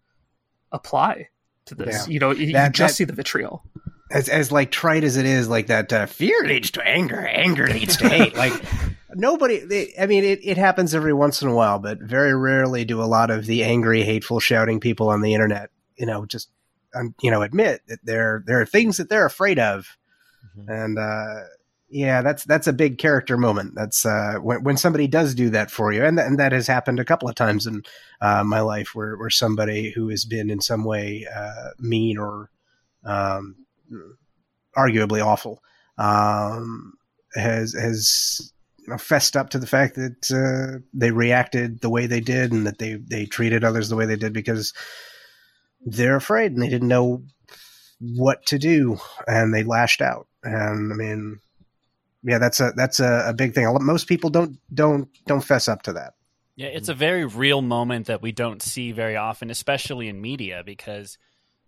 [0.72, 1.29] apply
[1.66, 2.07] to this.
[2.07, 2.12] Yeah.
[2.12, 3.62] You know, you, That- just that- see the vitriol.
[4.12, 7.68] As as like trite as it is, like that uh, fear leads to anger, anger
[7.68, 8.37] leads to hate.
[8.37, 8.53] like
[9.14, 9.61] nobody.
[9.61, 13.00] They, I mean, it, it happens every once in a while, but very rarely do
[13.00, 16.50] a lot of the angry, hateful, shouting people on the internet, you know, just
[16.92, 19.96] um, you know, admit that there there are things that they're afraid of,
[20.66, 21.35] and uh,
[21.90, 23.74] yeah, that's that's a big character moment.
[23.74, 26.68] That's uh, when when somebody does do that for you, and th- and that has
[26.68, 27.83] happened a couple of times in
[28.20, 32.48] uh, my life, where where somebody who has been in some way uh, mean or
[33.05, 33.57] um,
[34.76, 35.62] arguably awful
[35.98, 36.94] um,
[37.35, 42.07] has has you know, fessed up to the fact that uh, they reacted the way
[42.07, 44.72] they did and that they they treated others the way they did because
[45.85, 47.24] they're afraid and they didn't know
[47.98, 51.40] what to do and they lashed out and I mean
[52.22, 53.66] yeah that's a that's a, a big thing.
[53.80, 56.14] Most people don't don't don't fess up to that.
[56.56, 60.62] Yeah, it's a very real moment that we don't see very often, especially in media,
[60.64, 61.16] because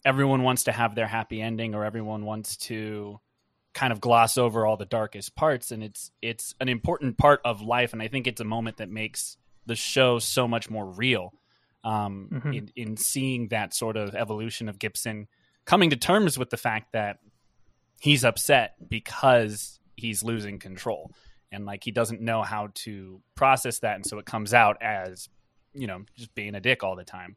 [0.05, 3.19] everyone wants to have their happy ending or everyone wants to
[3.73, 5.71] kind of gloss over all the darkest parts.
[5.71, 7.95] And it's it's an important part of life.
[7.95, 11.33] And I think it's a moment that makes the show so much more real
[11.85, 12.57] um, Mhm.
[12.57, 15.27] in, in seeing that sort of evolution of Gibson
[15.65, 17.19] coming to terms with the fact that
[18.01, 21.11] he's upset because he's losing control.
[21.51, 23.97] And like he doesn't know how to process that.
[23.97, 25.29] And so it comes out as
[25.75, 27.37] you know just being a dick all the time.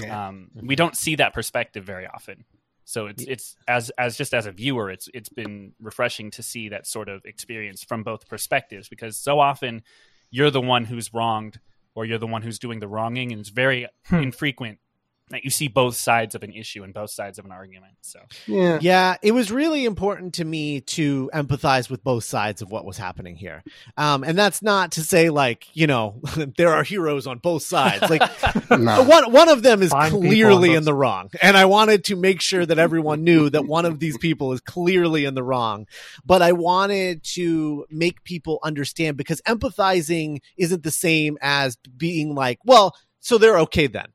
[0.00, 0.28] Yeah.
[0.28, 2.44] um, we don't see that perspective very often.
[2.84, 6.68] So it's it's as as just as a viewer it's it's been refreshing to see
[6.68, 9.82] that sort of experience from both perspectives because so often
[10.30, 11.60] you're the one who's wronged
[11.94, 14.16] or you're the one who's doing the wronging and it's very Hmm.
[14.16, 14.80] infrequent
[15.30, 18.20] that you see both sides of an issue and both sides of an argument so
[18.46, 18.78] yeah.
[18.80, 22.98] Yeah, it was really important to me to empathize with both sides of what was
[22.98, 23.62] happening here.
[23.96, 26.20] Um, and that's not to say like, you know,
[26.56, 28.08] there are heroes on both sides.
[28.08, 28.22] Like
[28.70, 29.02] No.
[29.04, 31.30] one one of them is Fine people on clearly in the wrong.
[31.40, 34.60] And I wanted to make sure that everyone knew that one of these people is
[34.60, 35.86] clearly in the wrong.
[36.24, 42.58] But I wanted to make people understand because empathizing isn't the same as being like,
[42.64, 44.08] well, so they're okay then.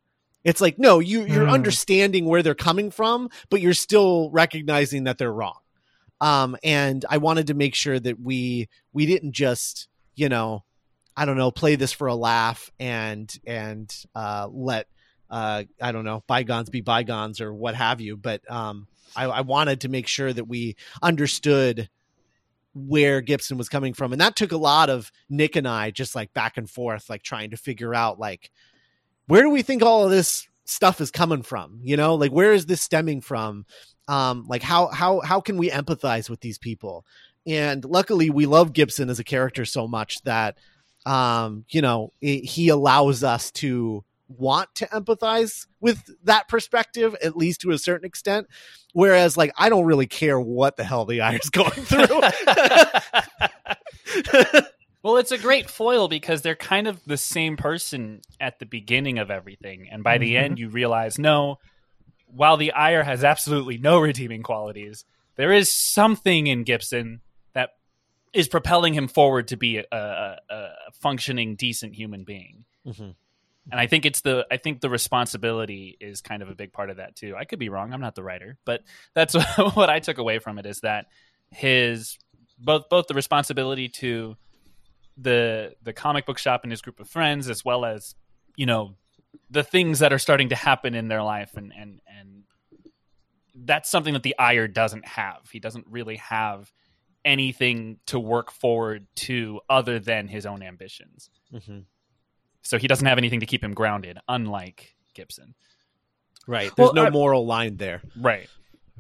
[0.44, 1.54] It's like, no, you you're Hmm.
[1.54, 5.58] understanding where they're coming from, but you're still recognizing that they're wrong.
[6.22, 10.64] Um, and I wanted to make sure that we we didn't just, you know,
[11.16, 14.88] I don't know, play this for a laugh and and uh, let
[15.30, 18.18] uh, I don't know bygones be bygones or what have you.
[18.18, 21.90] But um, I, I wanted to make sure that we understood
[22.74, 26.16] where Gibson was coming from, and that took a lot of Nick and I just
[26.16, 28.52] like back and forth, like trying to figure out like
[29.30, 31.80] where do we think all of this stuff is coming from?
[31.84, 33.66] You know, like where is this stemming from?
[34.08, 37.06] Um, like how how how can we empathize with these people?
[37.46, 40.58] And luckily, we love Gibson as a character so much that
[41.06, 47.38] um, you know it, he allows us to want to empathize with that perspective at
[47.38, 48.46] least to a certain extent
[48.94, 52.22] whereas like i don't really care what the hell the ire is going through
[55.02, 59.18] Well, it's a great foil because they're kind of the same person at the beginning
[59.18, 60.42] of everything, and by the Mhm.
[60.44, 61.58] end, you realize no.
[62.28, 67.22] While the ire has absolutely no redeeming qualities, there is something in Gibson
[67.54, 67.72] that
[68.34, 70.70] is propelling him forward to be a, a, a
[71.02, 72.66] functioning, decent human being.
[72.86, 73.16] Mhm.
[73.72, 76.90] And I think it's the I think the responsibility is kind of a big part
[76.90, 77.36] of that too.
[77.38, 77.94] I could be wrong.
[77.94, 78.84] I'm not the writer, but
[79.14, 79.34] that's
[79.76, 81.06] what I took away from it is that
[81.52, 82.18] his
[82.58, 84.36] both both the responsibility to
[85.22, 88.16] the the comic book shop and his group of friends as well as
[88.56, 88.96] you know
[89.50, 91.56] the things that are starting to happen in their life.
[91.56, 92.44] And and and
[93.56, 95.50] that's something that the ire doesn't have.
[95.52, 96.72] He doesn't really have
[97.26, 101.30] anything to work forward to other than his own ambitions.
[101.54, 101.86] Mhm.
[102.62, 105.56] so he doesn't have anything to keep him grounded unlike gibson.
[106.46, 106.72] Right.
[106.76, 108.02] There's Well, no I- moral line there.
[108.16, 108.50] Right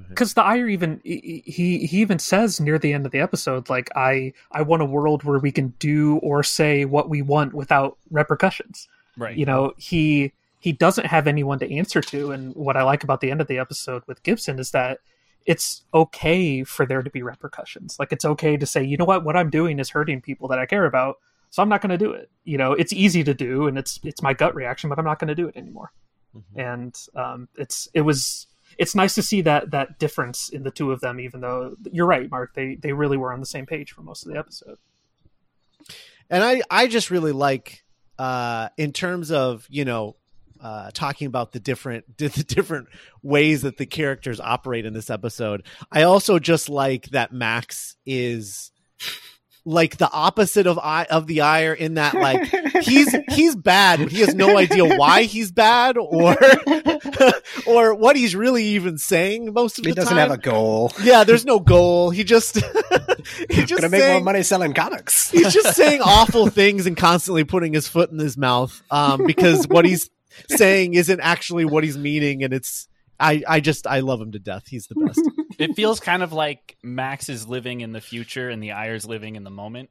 [0.07, 3.89] because the ire even he he even says near the end of the episode like
[3.95, 7.97] i i want a world where we can do or say what we want without
[8.09, 8.87] repercussions.
[9.17, 9.37] Right.
[9.37, 13.21] You know he he doesn't have anyone to answer to and what i like about
[13.21, 14.99] the end of the episode with gibson is that
[15.45, 17.97] it's okay for there to be repercussions.
[17.97, 19.23] Like it's okay to say you know what?
[19.23, 21.17] What i'm doing is hurting people that i care about
[21.49, 22.29] so i'm not going to do it.
[22.43, 25.19] You know it's easy to do and it's it's my gut reaction but i'm not
[25.19, 25.91] going to do it anymore.
[26.55, 28.47] And um, it's it was
[28.79, 32.07] it's nice to see that that difference in the two of them even though you're
[32.07, 34.77] right mark they they really were on the same page for most of the episode.
[36.29, 37.83] And i i just really like
[38.17, 40.15] uh in terms of you know
[40.61, 42.87] uh talking about the different the different
[43.21, 48.71] ways that the characters operate in this episode i also just like that max is
[49.69, 52.43] like the opposite of I of the ire in that like
[52.81, 56.35] he's he's bad but he has no idea why he's bad or
[57.67, 60.01] or what he's really even saying most of he the time.
[60.03, 60.91] He doesn't have a goal.
[61.03, 62.09] yeah, there's no goal.
[62.09, 62.55] He just
[63.49, 65.29] he's just Gonna make more money selling comics.
[65.29, 69.67] he's just saying awful things and constantly putting his foot in his mouth um, because
[69.67, 70.09] what he's
[70.49, 72.87] saying isn't actually what he's meaning, and it's
[73.19, 74.63] I I just I love him to death.
[74.67, 75.21] He's the best.
[75.59, 79.35] it feels kind of like max is living in the future and the ire's living
[79.35, 79.89] in the moment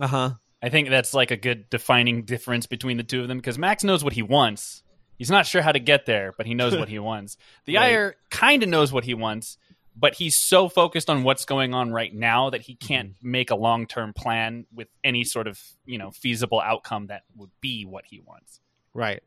[0.00, 0.30] Uh huh.
[0.62, 3.82] I think that's like a good defining difference between the two of them because Max
[3.82, 4.82] knows what he wants.
[5.16, 7.36] He's not sure how to get there, but he knows what he wants.
[7.66, 7.92] The Right.
[7.92, 9.56] Ire kind of knows what he wants,
[9.96, 13.54] but he's so focused on what's going on right now that he can't make a
[13.56, 18.04] long term plan with any sort of you know feasible outcome that would be what
[18.06, 18.60] he wants.
[18.94, 19.22] Right.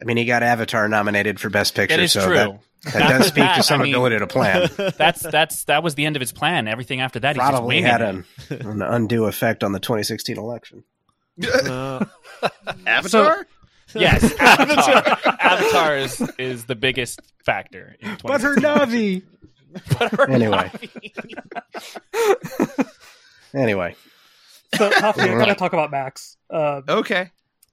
[0.00, 2.34] I mean, he got Avatar nominated for Best Picture, That is so true.
[2.34, 2.60] that,
[2.92, 4.68] that does speak That, to some I mean, ability to plan.
[4.96, 6.68] That's that's that was the end of his plan.
[6.68, 10.84] Everything after that, he's just Probably had an, an undue effect on the 2016 election.
[11.42, 12.04] Uh,
[12.86, 13.46] Avatar.
[13.94, 15.18] Yes, Avatar.
[15.40, 17.96] Avatar is, is the biggest factor.
[18.00, 19.22] In But her Navi.
[20.28, 20.70] Anyway.
[23.54, 23.96] Anyway,
[24.74, 26.36] So, Tofty, I gotta talk about Max.
[26.50, 27.30] Um, okay.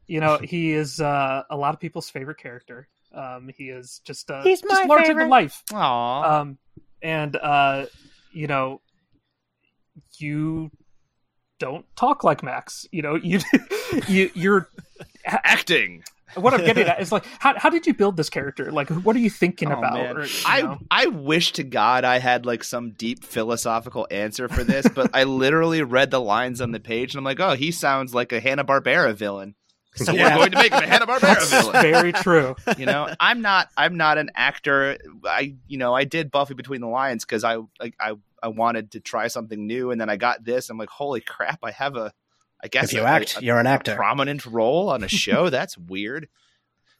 [0.08, 2.88] You know, he is uh, a lot of people's favorite character.
[3.14, 5.24] Um, he is just uh, He's just my larger favorite.
[5.24, 5.64] than life.
[5.74, 6.40] Aw.
[6.42, 6.58] Um,
[7.02, 7.86] and uh,
[8.32, 8.82] you know,
[10.18, 10.72] you
[11.60, 12.86] don't talk like Max.
[12.92, 13.40] You know, you
[14.08, 14.70] you you're
[15.26, 16.04] Acting.
[16.36, 18.72] what I'm getting at is like, how how did you build this character?
[18.72, 20.18] Like, what are you thinking Oh, about?
[20.18, 20.78] Or, you I?
[20.92, 25.24] I wish to God I had like some deep philosophical answer for this, but I
[25.24, 28.40] literally read the lines on the page and I'm like, oh, he sounds like a
[28.40, 29.56] Hanna Barbera villain.
[30.06, 30.30] So Yeah.
[30.38, 31.82] we're going to make him a Hanna Barbera villain.
[31.82, 32.56] very true.
[32.78, 34.98] You know, I'm not I'm not an actor.
[35.24, 38.92] I you know I did Buffy Between the Lions because I like I I wanted
[38.92, 40.70] to try something new, and then I got this.
[40.70, 41.60] I'm like, holy crap!
[41.64, 42.14] I have a
[42.64, 43.96] I guess if you a- act, a- you're an a actor.
[43.96, 45.50] prominent role on a show.
[45.50, 46.28] That's weird.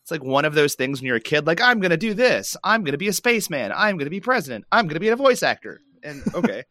[0.02, 2.14] It's like one of those things when you're a kid, like I'm going to do
[2.14, 2.56] this.
[2.64, 3.72] I'm going to be a spaceman.
[3.76, 4.66] I'm going to be president.
[4.72, 5.82] I'm going to be a voice actor.
[6.04, 6.64] And okay,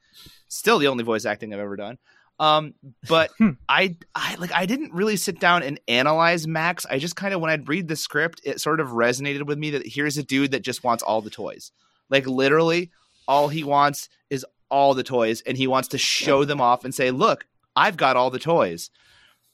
[0.48, 1.98] still the only voice acting I've ever done.
[2.40, 2.74] Um,
[3.08, 3.50] but Hmm.
[3.68, 6.84] I, I like I didn't really sit down and analyze Max.
[6.90, 9.70] I just kind of when I'd read the script, it sort of resonated with me
[9.70, 11.70] that here's a dude that just wants all the toys.
[12.10, 12.90] Like literally,
[13.28, 16.92] all he wants is all the toys, and he wants to show them off and
[16.94, 18.90] say, "Look, I've got all the toys."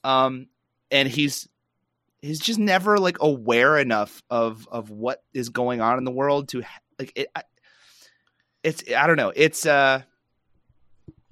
[0.03, 0.47] Um,
[0.91, 1.47] and he's
[2.23, 6.49] he's just never like aware enough of of what is going on in the world
[6.49, 6.63] to
[6.99, 7.29] like it.
[7.37, 7.43] I,
[8.63, 9.33] it's I don't know.
[9.37, 10.03] It's uh,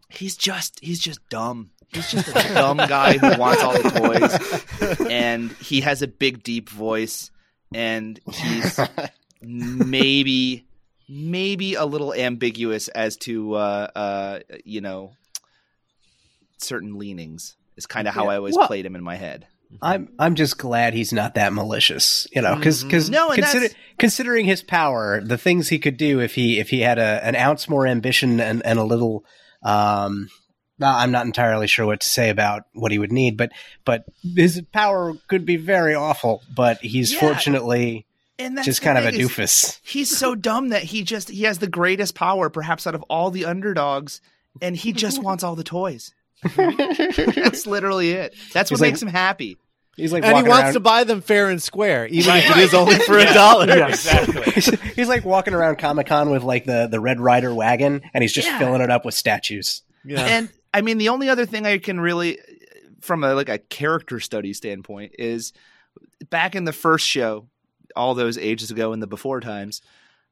[0.08, 1.70] he's just he's just dumb.
[1.92, 6.42] He's just a dumb guy who wants all the toys, and he has a big
[6.42, 7.30] deep voice,
[7.74, 8.78] and he's
[9.42, 10.66] maybe
[11.08, 15.12] maybe a little ambiguous as to uh uh you know
[16.58, 18.30] certain leanings is kind of how Yeah.
[18.30, 19.46] I always Well- played him in my head.
[19.82, 23.10] I'm I'm just glad he's not that malicious, you know, because Mhm.
[23.10, 26.80] No, and consider, considering his power, the things he could do if he if he
[26.80, 29.26] had a an ounce more ambition and and a little,
[29.62, 30.28] um,
[30.80, 33.50] I'm not entirely sure what to say about what he would need, but
[33.84, 36.42] but his power could be very awful.
[36.54, 37.20] But he's Yeah.
[37.20, 38.06] fortunately
[38.38, 39.80] And that's just kind of a doofus.
[39.82, 43.30] He's so dumb that he just he has the greatest power perhaps out of all
[43.32, 44.20] the underdogs
[44.62, 46.14] and he just wants all the toys.
[46.56, 48.34] That's literally it.
[48.52, 49.56] That's what He's like- makes him happy.
[49.98, 52.44] He's like and he wants around, to buy them fair and square, even Right.
[52.44, 53.30] if it is only for Yeah.
[53.30, 53.66] a dollar.
[53.66, 54.06] Yes.
[54.06, 54.52] Exactly.
[54.52, 58.22] he's, he's like walking around Comic Con with like the the Red Rider wagon, and
[58.22, 58.58] he's just Yeah.
[58.58, 59.82] filling it up with statues.
[60.04, 60.20] Yeah.
[60.24, 62.38] And I mean the only other thing I can really
[63.00, 65.52] from a like a character study standpoint is
[66.30, 67.48] back in the first show
[67.96, 69.82] all those ages ago in the before times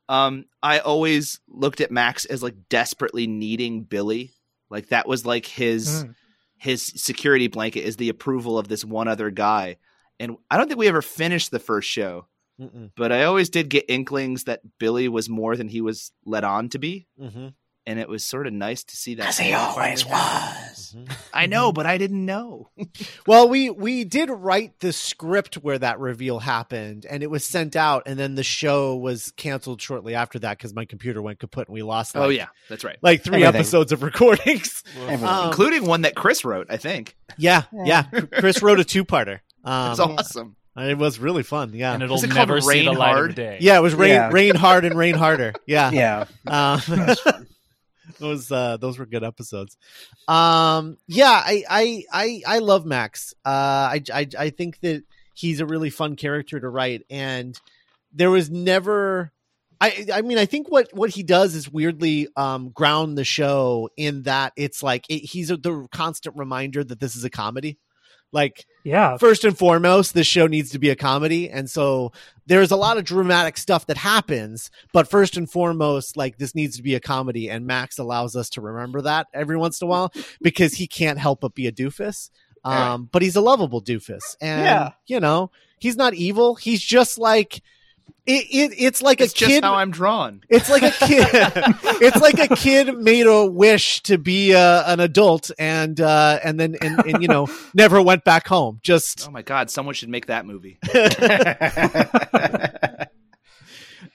[0.09, 4.33] um I always looked at Max as like desperately needing Billy.
[4.71, 6.15] Like that was like his Mm.
[6.57, 9.77] His security blanket is the approval of this one other guy.
[10.19, 12.27] And I don't think we ever finished the first show,
[12.61, 12.91] Mm-mm.
[12.97, 16.69] but I always did get inklings that Billy was more than he was let on
[16.71, 17.07] to be.
[17.21, 17.55] Mhm.
[17.89, 19.29] And it was sort of nice to see that.
[19.29, 20.95] As he always was.
[20.97, 21.13] Mhm.
[21.33, 22.71] I know, but I didn't know.
[23.27, 27.75] Well, we we did write the script where that reveal happened, and it was sent
[27.77, 31.67] out, and then the show was canceled shortly after that because my computer went kaput
[31.69, 32.15] and we lost.
[32.15, 32.97] Like, oh yeah, that's right.
[33.03, 33.61] like three Everything.
[33.61, 34.83] episodes of recordings.
[35.09, 37.17] Um, Including one that Chris wrote, I think.
[37.37, 38.05] yeah, yeah.
[38.39, 39.41] Chris wrote a two-parter.
[39.65, 40.57] Um, It's awesome.
[40.77, 41.73] It was really fun.
[41.75, 43.31] Yeah, and it'll it called never see the light Hard?
[43.31, 43.59] of day.
[43.61, 43.77] yeah.
[43.79, 44.31] It was rain, Yeah.
[44.31, 45.53] rain hard and rain harder.
[45.67, 46.81] Yeah, yeah, Um,
[48.21, 49.77] those uh, those were good episodes.
[50.29, 53.35] Um, yeah, I I I, I love Max.
[53.45, 57.59] Uh, I, I I think that he's a really fun character to write, and
[58.13, 59.33] there was never.
[59.79, 63.91] I I mean I think what what he does is weirdly um ground the show
[63.99, 67.77] in that it's like it, he's a, the constant reminder that this is a comedy.
[68.33, 71.49] Like Yeah, first and foremost, this show needs to be a comedy.
[71.49, 72.13] And so
[72.47, 76.77] there's a lot of dramatic stuff that happens, but first and foremost, like this needs
[76.77, 77.49] to be a comedy.
[77.49, 81.19] And Max allows us to remember that every once in a while because he can't
[81.19, 82.31] help but be a doofus.
[82.65, 83.09] Um, Right.
[83.13, 84.37] but he's a lovable doofus.
[84.41, 84.91] And, Yeah.
[85.07, 86.57] you know, he's not evil.
[86.57, 87.63] He's just like,
[88.27, 89.65] it, it it's like It's a just kid.
[89.65, 90.43] how I'm drawn.
[90.49, 91.27] It's like a kid.
[92.03, 96.59] it's like a kid made a wish to be uh, an adult, and uh, and
[96.59, 98.81] then and, and you know never went back home.
[98.83, 100.79] Just Oh my god, someone should make that movie.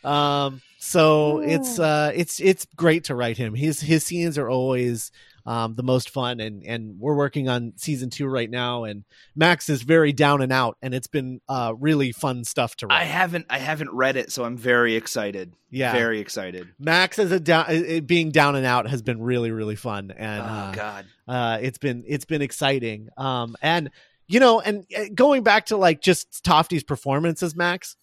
[0.03, 0.61] um.
[0.83, 3.53] So it's uh it's it's great to write him.
[3.53, 5.11] His his scenes are always
[5.45, 9.03] um the most fun, and and we're working on season two right now, and
[9.35, 13.03] Max is very down and out, and it's been uh really fun stuff to I
[13.03, 15.53] haven't I haven't read it, so I'm very excited.
[15.69, 16.67] yeah, Very excited.
[16.79, 20.45] Max as a down being down and out has been really really fun, and oh
[20.45, 21.05] uh, god.
[21.27, 23.09] uh, it's been it's been exciting.
[23.17, 23.89] Um, and
[24.27, 27.97] you know, and uh, going back to like just Tofty's performance as Max,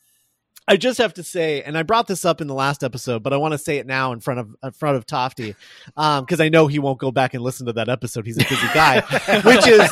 [0.68, 3.32] I just have to say, and I brought this up in the last episode, but
[3.32, 5.56] I want to say it now in front of in front of Tofty,
[5.86, 8.26] because I know he won't go back and listen to that episode.
[8.26, 9.00] He's a busy guy,
[9.44, 9.90] which is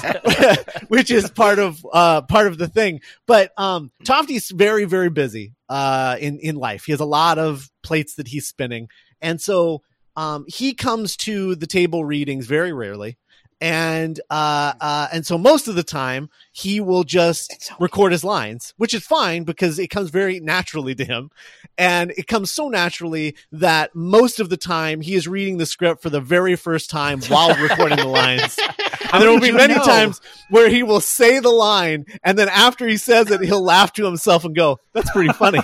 [0.89, 3.01] which is part of uh, part of the thing.
[3.27, 6.85] But um, Tofty's very very busy uh, in in life.
[6.85, 8.89] He has a lot of plates that he's spinning,
[9.23, 9.83] and so
[10.15, 13.17] um, he comes to the table readings very rarely
[13.61, 18.75] and uh, uh, and so most of the time he will just record his lines,
[18.77, 21.31] which is fine because it comes very naturally to him,
[21.79, 26.03] and it comes so naturally that most of the time he is reading the script
[26.03, 28.59] for the very first time while recording the lines.
[29.13, 29.85] And there will be many know?
[29.85, 33.93] times where he will say the line, and then after he says it, he'll laugh
[33.95, 35.61] to himself and go, "That's pretty funny."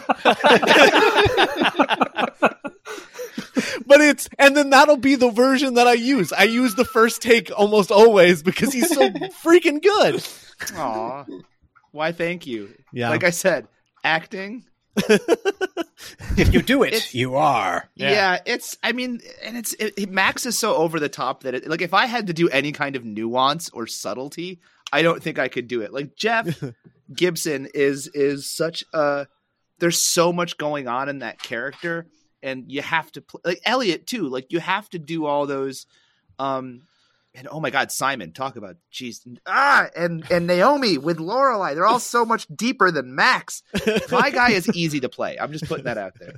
[3.93, 6.33] but it's and then that'll be the version that I use.
[6.33, 9.09] I use the first take almost always because he's so
[9.45, 10.25] freaking good.
[10.77, 11.25] Aw.
[11.93, 12.13] Why?
[12.13, 12.75] Thank you.
[12.93, 13.11] Yeah.
[13.11, 13.69] Like I said,
[14.05, 14.65] acting.
[16.37, 17.89] If you do it, It's- you are.
[17.95, 18.11] Yeah.
[18.11, 18.39] Yeah.
[18.47, 18.77] it's.
[18.83, 21.81] I mean, and it's it, it- Max is so over the top that it, like
[21.83, 24.61] if I had to do any kind of nuance or subtlety,
[24.93, 25.93] I don't think I could do it.
[25.93, 26.61] Like Jeff
[27.15, 29.27] Gibson is is such a.
[29.79, 32.07] There's so much going on in that character,
[32.43, 34.29] and you have to play like Elliot too.
[34.29, 35.87] Like you have to do all those.
[36.39, 36.83] um
[37.35, 41.87] and oh my God, Simon, talk about jeez, ah, and and Naomi with Lorelai, they're
[41.87, 43.63] all so much deeper than Max.
[44.11, 45.39] My guy is easy to play.
[45.41, 46.35] I'm just putting that out there.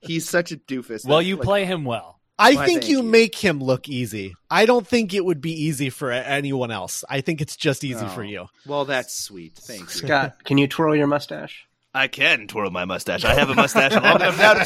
[0.00, 1.04] He's such a doofus.
[1.06, 2.20] Well, you like, play him well.
[2.38, 3.02] I Why, think thank you, you.
[3.02, 4.32] make him look easy.
[4.50, 7.04] I don't think it would be easy for anyone else.
[7.06, 8.26] I think it's just easy for Oh.
[8.26, 8.46] you.
[8.64, 9.56] Well, that's sweet.
[9.56, 9.96] Thanks.
[9.96, 11.66] Scott, can you twirl your mustache?
[11.92, 13.24] I can twirl my mustache.
[13.24, 14.64] I have a mustache long enough now to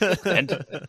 [0.00, 0.22] twirl.
[0.34, 0.86] And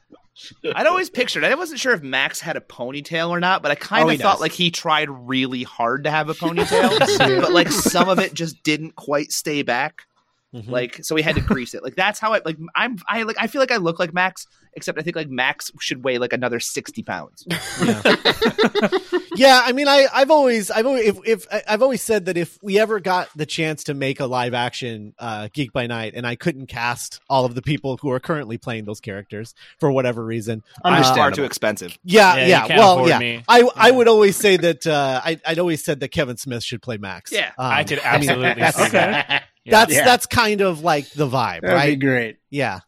[0.76, 1.44] I'd always pictured.
[1.44, 4.12] I wasn't sure if Max had a ponytail or not, but I kind Oh, of
[4.12, 4.42] he thought does.
[4.42, 8.62] like he tried really hard to have a ponytail, but like some of it just
[8.64, 10.07] didn't quite stay back.
[10.56, 10.70] Mhm.
[10.70, 11.84] Like so, we had to grease it.
[11.84, 12.58] Like that's how I like.
[12.74, 13.36] I'm I like.
[13.40, 16.32] I feel like I look like Max, except I think like Max should weigh like
[16.32, 17.46] another sixty pounds.
[19.36, 22.38] yeah, I mean, I, I've always, I've always, if, if I- I've always said that
[22.38, 26.14] if we ever got the chance to make a live action uh, Geek by Night,
[26.16, 29.92] and I couldn't cast all of the people who are currently playing those characters for
[29.92, 31.36] whatever reason, Far Understandable.
[31.36, 31.98] too expensive.
[32.04, 33.44] yeah, Yeah, yeah, well, yeah, me.
[33.48, 36.82] I, I would always say that uh, I, I'd always said that Kevin Smith should
[36.82, 37.32] play Max.
[37.32, 39.44] Yeah, Um, I could I mean, absolutely that's, see that.
[39.68, 39.72] Yeah.
[39.72, 40.06] that's Yeah.
[40.06, 42.00] that's kind of like the vibe, That'd be right?
[42.00, 42.38] great.
[42.50, 42.80] Yeah.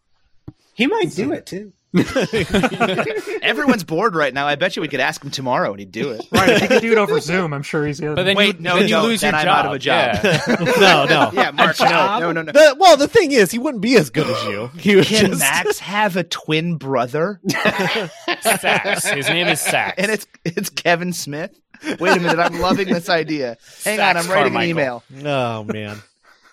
[0.73, 1.73] He might do it too.
[3.41, 4.47] Everyone's bored right now.
[4.47, 6.25] I bet you we could ask him tomorrow and he'd do it.
[6.31, 7.99] Right, if he could do it over Zoom, I'm sure he's.
[7.99, 9.57] But then Wait, you, no, then you no, lose then your I'm job.
[9.57, 10.19] out of a job.
[10.23, 10.41] Yeah.
[10.79, 11.31] no, no.
[11.33, 11.79] Yeah, Mark.
[11.79, 12.51] No, no, no, no.
[12.51, 14.67] The, well, the thing is, he wouldn't be as good as you.
[14.77, 17.41] He would Can just, Max have a twin brother?
[17.49, 19.07] Sax.
[19.09, 19.95] His name is Sax.
[19.97, 21.59] And it's it's Kevin Smith.
[21.99, 23.57] Wait a minute, I'm loving this idea.
[23.83, 24.59] Hang on, I'm writing Carmichael.
[24.59, 25.03] an email.
[25.25, 26.01] Oh man,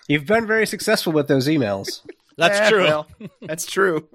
[0.07, 2.01] You've been very successful with those emails.
[2.37, 2.83] that's Eh, true.
[2.83, 3.07] well,
[3.41, 4.07] that's true.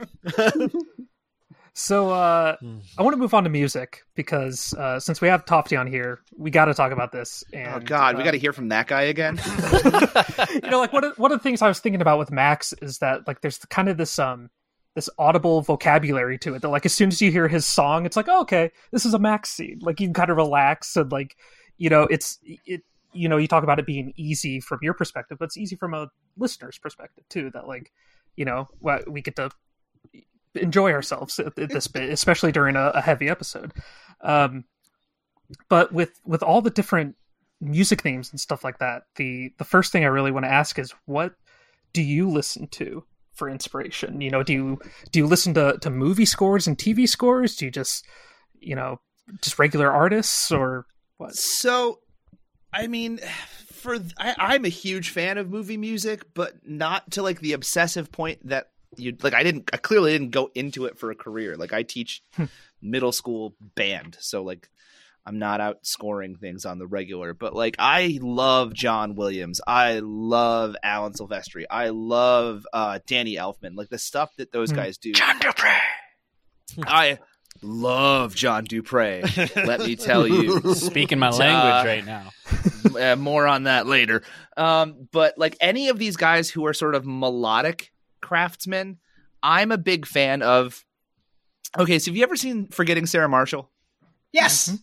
[1.74, 2.56] So uh.
[2.98, 6.20] I want to move on to music because uh, since we have Tofty on here,
[6.36, 7.42] we got to talk about this.
[7.52, 9.40] And, Oh God, we uh, got to hear from that guy again.
[10.62, 12.74] you know, like one of, one of the things I was thinking about with Max
[12.82, 14.50] is that like there's kind of this um
[14.94, 18.16] this audible vocabulary to it that like as soon as you hear his song, it's
[18.16, 19.78] like oh, okay, this is a Max scene.
[19.80, 21.36] Like you can kind of relax and like
[21.78, 22.82] you know it's it
[23.12, 25.94] you know you talk about it being easy from your perspective, but it's easy from
[25.94, 27.50] a listener's perspective too.
[27.50, 27.92] That like
[28.36, 28.68] you know
[29.06, 29.50] we get to
[30.54, 33.72] enjoy ourselves at, at this bit, especially during a, a heavy episode.
[34.20, 34.64] Um,
[35.68, 37.16] but with with all the different
[37.60, 40.78] music themes and stuff like that, the the first thing I really want to ask
[40.78, 41.34] is what
[41.92, 43.04] do you listen to
[43.34, 44.20] for inspiration?
[44.20, 44.78] You know, do you
[45.10, 47.56] do you listen to to movie scores and TV scores?
[47.56, 48.06] Do you just
[48.60, 49.00] you know
[49.40, 50.86] just regular artists or
[51.18, 51.34] what?
[51.34, 52.00] So,
[52.72, 53.18] I mean,
[53.72, 58.10] for I, I'm a huge fan of movie music, but not to like the obsessive
[58.12, 59.34] point that you like.
[59.34, 59.70] I didn't.
[59.72, 61.56] I clearly didn't go into it for a career.
[61.56, 62.22] Like I teach
[62.80, 64.68] middle school band, so like
[65.24, 67.34] I'm not out scoring things on the regular.
[67.34, 69.60] But like I love John Williams.
[69.66, 71.64] I love Alan Silvestri.
[71.70, 73.76] I love uh, Danny Elfman.
[73.76, 74.76] Like the stuff that those Hmm.
[74.76, 75.12] guys do.
[75.12, 75.80] John Du Prez.
[76.86, 77.18] I
[77.60, 79.36] love John Du Prez.
[79.56, 80.74] let me tell you.
[80.74, 82.30] Speaking my Uh, language right now.
[83.12, 84.22] uh, more on that later.
[84.56, 88.98] Um, but like any of these guys who are sort of melodic craftsmen,
[89.42, 90.84] I'm a big fan of.
[91.78, 93.70] Okay, so have you ever seen Forgetting Sarah Marshall?
[94.32, 94.76] Yes.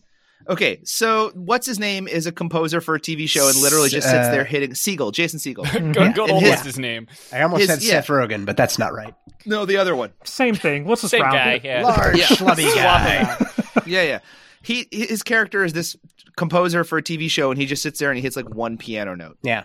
[0.48, 4.08] Okay, so what's his name is a composer for a TV show and literally just
[4.08, 5.70] sits Uh, there hitting Segel, Jason Segel.
[5.72, 6.12] Good, Yeah.
[6.12, 7.06] good old his- what's his name?
[7.32, 8.00] I almost His- said yeah.
[8.00, 9.14] Seth Rogen, but that's not right.
[9.46, 10.12] No, the other one.
[10.24, 10.84] Same thing.
[10.84, 11.60] What's this Same round guy.
[11.62, 11.82] Yeah.
[11.82, 12.26] Large, Yeah.
[12.26, 13.36] schlubby guy.
[13.86, 14.18] yeah, yeah.
[14.62, 15.96] he his character is this
[16.36, 18.76] composer for a TV show, and he just sits there and he hits like one
[18.78, 19.64] piano note, Yeah.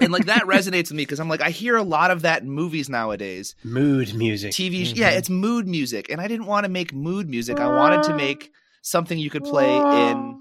[0.00, 2.42] and like that resonates with me because I'm like I hear a lot of that
[2.42, 3.54] in movies nowadays.
[3.64, 4.52] Mood music.
[4.52, 4.98] TV, sh- mm-hmm.
[5.00, 7.58] yeah, it's mood music, and I didn't want to make mood music.
[7.58, 8.50] I wanted to make
[8.82, 10.34] something you could play in, ah.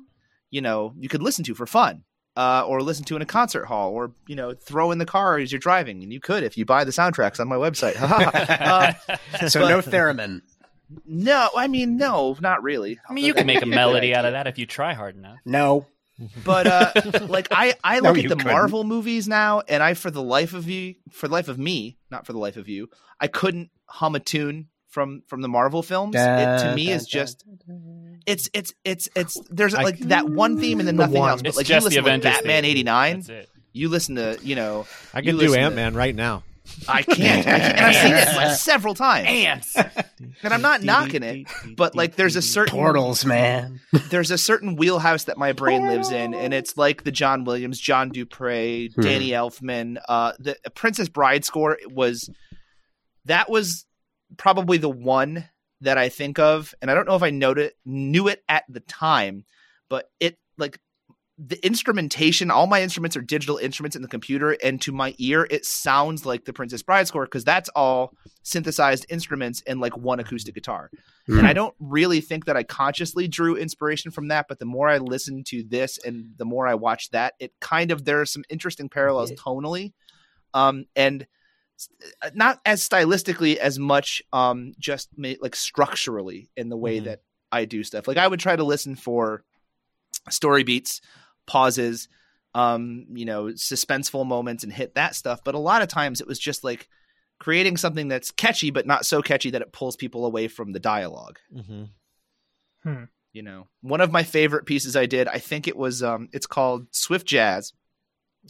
[0.49, 2.03] you know, you could listen to for fun.
[2.35, 5.37] Uh, or listen to in a concert hall, or you know, throw in the car
[5.37, 7.95] as you're driving, and you could if you buy the soundtracks on my website.
[8.01, 10.41] uh, so no theremin.
[11.05, 12.99] no, I mean, no, not really.
[13.07, 15.37] I mean, you can make a melody out of that if you try hard enough.
[15.45, 15.85] No.
[16.45, 16.91] but uh
[17.27, 18.51] like i i No, look you at the couldn't.
[18.51, 21.97] marvel movies now and i for the life of you for the life of me
[22.11, 22.87] not for the life of you
[23.19, 27.43] i couldn't hum a tune from from the marvel films it to me is just
[28.25, 31.29] it's it's it's it's there's I- like that one theme and then The nothing one.
[31.29, 33.25] else but It's like you just the listen to batman 89
[33.73, 36.43] you listen to you know I can do Ant Man right now.
[36.87, 39.75] i can't, I can't and i've seen it like several times Ants.
[39.75, 41.45] and i'm not knocking it
[41.75, 43.81] but like there's a certain Portals, man.
[44.09, 47.77] there's a certain wheelhouse that my brain lives in, and it's like the John Williams,
[47.79, 49.01] John Du Prez, Hmm.
[49.01, 49.97] Danny Elfman.
[50.07, 52.29] Uh, the Princess Bride score was
[53.25, 53.85] that was
[54.37, 55.49] probably the one
[55.83, 58.63] that I think of, and I don't know if I knowed it, knew it at
[58.67, 59.45] the time,
[59.89, 60.79] but it like
[61.37, 62.51] the instrumentation.
[62.51, 66.25] All my instruments are digital instruments in the computer, and to my ear, it sounds
[66.25, 68.13] like the Princess Bride score because that's all
[68.43, 70.89] synthesized instruments and like one acoustic guitar.
[71.27, 74.89] And I don't really think that I consciously drew inspiration from that, but the more
[74.89, 78.25] I listen to this and the more I watch that, it kind of there are
[78.25, 79.93] some interesting parallels tonally,
[80.53, 81.27] um, and s-
[82.33, 87.05] not as stylistically as much, um, just ma- like structurally in the way Mhm.
[87.05, 87.21] that
[87.51, 88.07] I do stuff.
[88.07, 89.43] Like I would try to listen for
[90.29, 91.01] story beats,
[91.45, 92.07] pauses,
[92.55, 95.43] um, you know, suspenseful moments, and hit that stuff.
[95.43, 96.87] But a lot of times it was just like
[97.39, 100.79] creating something that's catchy but not so catchy that it pulls people away from the
[100.79, 103.03] dialogue Mm-hmm.
[103.33, 106.45] you know one of my favorite pieces i did i think it was um it's
[106.45, 107.73] called swift jazz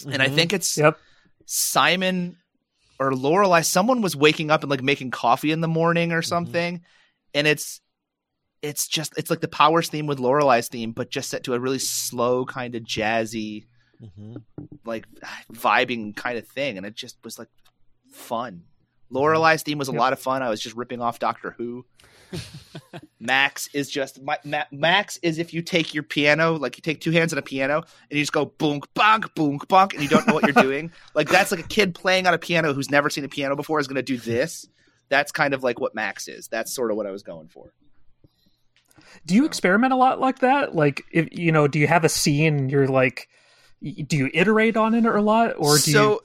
[0.05, 0.99] and i think it's Yep.
[1.45, 2.38] simon
[3.00, 6.82] or lorelei someone was waking up and like making coffee in the morning or something
[7.34, 7.82] and it's
[8.62, 11.60] it's just it's like the powers theme with lorelei's theme but just set to a
[11.60, 13.66] really slow kind of jazzy
[14.02, 14.36] Mm-hmm.
[14.84, 15.06] like
[15.54, 17.48] vibing kind of thing and it just was like
[18.12, 18.64] fun.
[19.10, 20.00] Lorelei's theme was a Yep.
[20.00, 20.41] lot of fun.
[20.44, 21.86] I was just ripping off doctor who
[23.20, 27.02] max is just my, ma, max is if you take your piano like you take
[27.02, 30.10] two hands on a piano and you just go boonk bonk boonk bonk and you
[30.10, 32.90] don't know what you're doing like that's like a kid playing on a piano who's
[32.90, 34.68] never seen a piano before is going to do this
[35.10, 37.74] that's kind of like what max is that's sort of what i was going for
[39.26, 40.76] Do you experiment a lot like that?
[40.76, 43.28] Like, if you know, do you have a scene you're like,
[43.82, 46.20] do you iterate on it a lot, or do so you?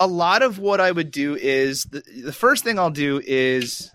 [0.00, 3.90] a lot of what I would do is the, the first thing I'll do is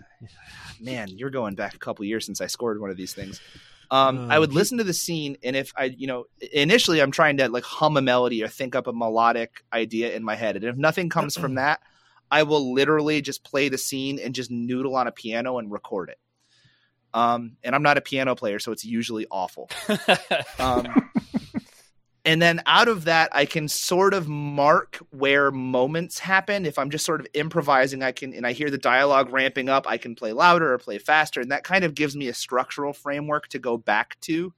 [0.80, 3.40] man, you're going back a couple years since I scored one of these things.
[3.90, 7.10] Um, Oh, I would listen to the scene, and if I, you know, initially I'm
[7.10, 10.56] trying to like hum a melody or think up a melodic idea in my head,
[10.56, 11.80] and if nothing comes from that,
[12.30, 16.10] I will literally just play the scene and just noodle on a piano and record
[16.10, 16.18] it.
[17.14, 19.70] Um, and I'm not a piano player, so it's usually awful.
[20.58, 21.07] Um,
[22.28, 26.66] and then out of that, I can sort of mark where moments happen.
[26.66, 29.86] If I'm just sort of improvising, I can, and I hear the dialogue ramping up,
[29.88, 32.92] I can play louder or play faster, and that kind of gives me a structural
[32.92, 34.52] framework to go back to.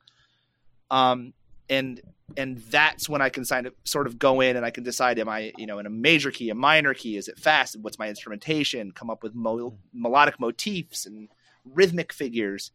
[0.91, 1.33] Um,
[1.68, 2.01] and
[2.37, 5.21] and that's when I can kind of sort of go in and I can decide,
[5.21, 7.16] am I, you know, in a major key, a minor key?
[7.16, 7.77] Is it fast?
[7.81, 8.91] What's my instrumentation?
[8.91, 11.29] Come up with mo- melodic motifs and
[11.64, 12.73] rhythmic figures,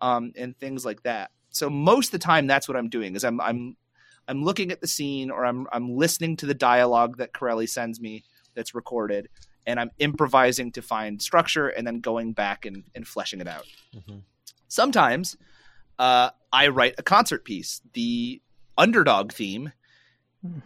[0.00, 1.32] um, and things like that.
[1.50, 3.76] So most of the time, that's what I'm doing is I'm I'm
[4.28, 8.00] I'm looking at the scene or I'm I'm listening to the dialogue that Corelli sends
[8.00, 8.24] me
[8.54, 9.28] that's recorded,
[9.66, 13.66] and I'm improvising to find structure and then going back and, and fleshing it out.
[13.94, 14.22] Mhm.
[14.68, 15.36] Sometimes
[15.98, 17.80] uh, I write a concert piece.
[17.92, 18.40] The
[18.76, 19.72] underdog theme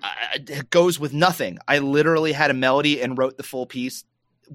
[0.02, 0.38] uh,
[0.70, 1.58] goes with nothing.
[1.68, 4.04] I literally had a melody and wrote the full piece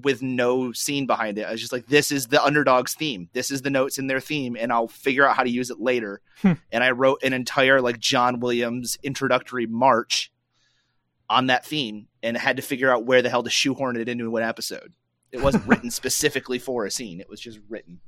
[0.02, 1.46] with no scene behind it.
[1.46, 3.28] I was just like, this is the underdog's theme.
[3.32, 5.80] This is the notes in their theme, and I'll figure out how to use it
[5.80, 6.20] later.
[6.42, 6.52] Hmm.
[6.70, 10.30] and I wrote an entire like John Williams introductory march
[11.30, 14.36] on that theme and had to figure out where the hell to shoehorn it into
[14.36, 14.92] an episode.
[15.32, 17.20] It wasn't written specifically for a scene.
[17.20, 18.00] It was just written.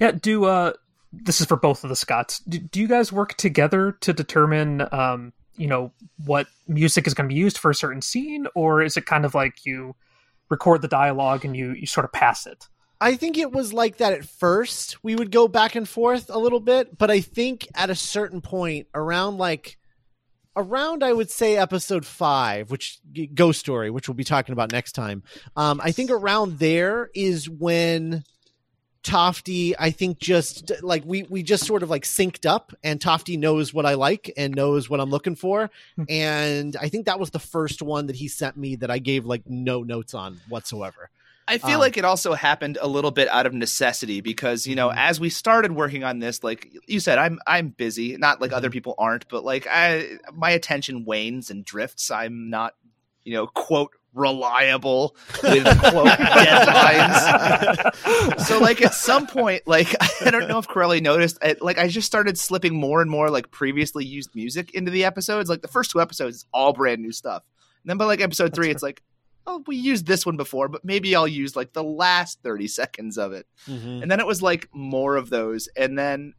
[0.00, 0.74] Yeah, do uh
[1.12, 2.40] this is for both of the Scots.
[2.40, 5.92] Do, do you guys work together to determine um, you know,
[6.24, 9.24] what music is going to be used for a certain scene or is it kind
[9.24, 9.94] of like you
[10.48, 12.68] record the dialogue and you you sort of pass it?
[13.00, 15.02] I think it was like that at first.
[15.02, 18.40] We would go back and forth a little bit, but I think at a certain
[18.40, 19.76] point around like
[20.56, 23.00] around I would say episode 5, which
[23.34, 25.22] Ghost Story, which we'll be talking about next time.
[25.56, 28.24] Um I think around there is when
[29.04, 33.36] Tofty, I think just like we we just sort of like synced up, and Tofty
[33.36, 36.04] knows what I like and knows what I'm looking for, Hmm.
[36.08, 39.26] and I think that was the first one that he sent me that I gave
[39.26, 41.10] like no notes on whatsoever.
[41.46, 44.74] I feel Um, like it also happened a little bit out of necessity because you
[44.74, 44.96] know Mhm.
[44.96, 48.70] as we started working on this like you said I'm I'm busy not like other
[48.70, 52.72] people aren't but like I my attention wanes and drifts I'm not
[53.24, 57.16] you know quote reliable with quote deadlines
[58.46, 59.94] so like at some point like
[60.24, 63.28] I don't know if Corelli noticed I, like I just started slipping more and more
[63.30, 67.02] like previously used music into the episodes like the first two episodes is all brand
[67.02, 67.42] new stuff
[67.82, 69.02] and then by like episode 3 it's like
[69.46, 73.18] oh, we used this one before, but maybe I'll use like the last 30 seconds
[73.18, 73.46] of it.
[73.68, 74.02] Mm-hmm.
[74.02, 75.68] And then it was like more of those.
[75.76, 76.34] And then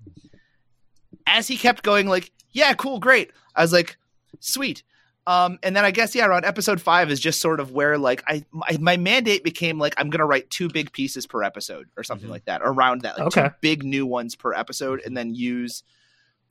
[1.27, 3.31] as he kept going, like, yeah, cool, great.
[3.55, 3.97] I was like,
[4.39, 4.83] sweet.
[5.27, 8.23] Um, and then I guess, yeah, around episode five is just sort of where like
[8.27, 12.03] I my, my mandate became like I'm gonna write two big pieces per episode or
[12.03, 12.31] something Mhm.
[12.33, 12.61] like that.
[12.63, 13.47] Around that, like Okay.
[13.49, 15.81] two big new ones per episode, and then use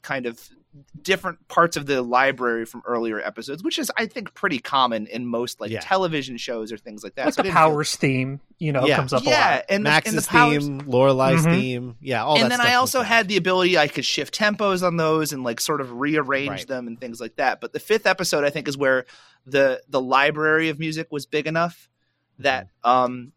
[0.04, 0.38] kind of
[1.02, 5.24] different parts of the library from earlier episodes, which is I think pretty common in
[5.24, 5.78] most like Yeah.
[5.80, 7.26] television shows or things like that.
[7.26, 8.96] like So the didn't feel- powers theme, you know, Yeah.
[8.96, 9.64] comes up a yeah, lot.
[9.68, 11.60] and the, and Max's the powers, theme, Lorelai's Mhm.
[11.60, 14.96] theme, yeah, all and then I also had the ability I could shift tempos on
[14.96, 16.66] those and like sort of rearrange Right.
[16.66, 17.60] them and things like that.
[17.60, 19.04] But the fifth episode, I think, is where
[19.46, 21.88] the the library of music was big enough
[22.40, 22.90] that Mm-hmm.
[22.90, 23.32] um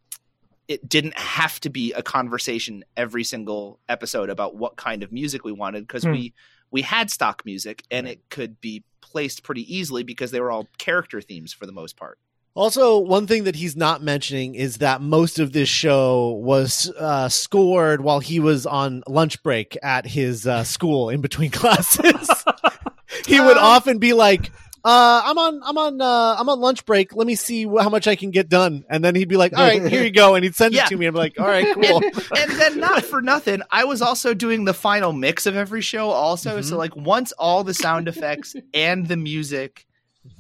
[0.68, 5.46] it didn't have to be a conversation every single episode about what kind of music
[5.46, 6.12] we wanted because Hmm.
[6.12, 6.34] we
[6.72, 10.68] we had stock music and it could be placed pretty easily because they were all
[10.78, 12.20] character themes for the most part.
[12.58, 17.30] Also, one thing that he's not mentioning is that most of this show was uh,
[17.30, 22.44] scored while he was on lunch break at his uh, school in between classes.
[23.28, 24.52] he would often be like,
[24.88, 27.16] uh, "I'm on, I'm on, uh, I'm on lunch break.
[27.16, 29.56] Let me see wh- how much I can get done." And then he'd be like,
[29.58, 30.86] "All right, here you go," and he'd send Yeah.
[30.86, 31.06] it to me.
[31.06, 32.02] I'm like, "All right, cool."
[32.38, 36.10] and then not for nothing, I was also doing the final mix of every show
[36.12, 36.62] also.
[36.62, 36.78] So Mhm.
[36.78, 39.86] like once all the sound effects and the music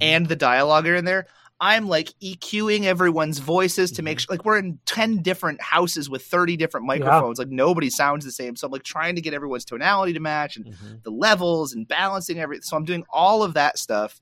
[0.01, 1.27] and the dialogue are in there,
[1.59, 6.23] I'm like EQing everyone's voices to make sure like we're in 10 different houses with
[6.23, 7.39] 30 different microphones.
[7.39, 8.55] Like nobody sounds the same.
[8.55, 12.39] So I'm like trying to get everyone's tonality to match and the levels and balancing
[12.39, 12.61] everything.
[12.61, 14.21] So I'm doing all of that stuff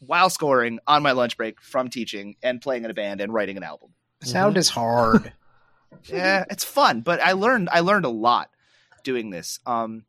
[0.00, 3.56] while scoring on my lunch break from teaching and playing in a band and writing
[3.56, 3.90] an album
[4.22, 5.32] Sound is hard.
[6.04, 8.50] yeah, it's fun, but I learned I learned a lot
[9.04, 10.04] doing this um,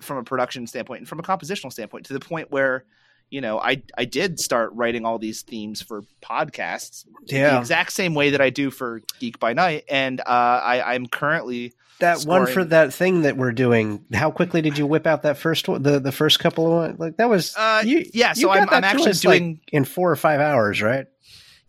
[0.00, 2.84] from a production standpoint and from a compositional standpoint to the point where
[3.30, 8.14] you know I I did start writing all these themes for podcasts the exact same
[8.14, 12.46] way that I do for Geek by Night, and uh, I I'm currently That one
[12.46, 14.04] for that thing that we're doing.
[14.12, 15.82] How quickly did you whip out that first one?
[15.82, 16.96] The the first couple of one?
[16.98, 17.54] Like that was.
[17.56, 20.82] uh, you, yeah, so I'm, I'm actually us, like, doing in four or five hours,
[20.82, 21.06] right?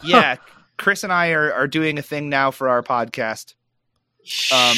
[0.03, 0.37] yeah.
[0.77, 3.53] Chris and I are, are doing a thing now for our podcast
[4.51, 4.77] Um,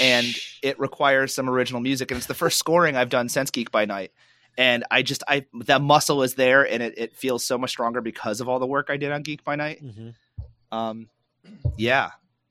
[0.00, 3.70] and it requires some original music and it's the first scoring i've done since geek
[3.70, 4.12] by night
[4.58, 8.00] and i just i that muscle is there and it, it feels so much stronger
[8.00, 10.14] because of all the work i did on geek by night Mhm.
[10.70, 11.08] um
[11.76, 12.10] yeah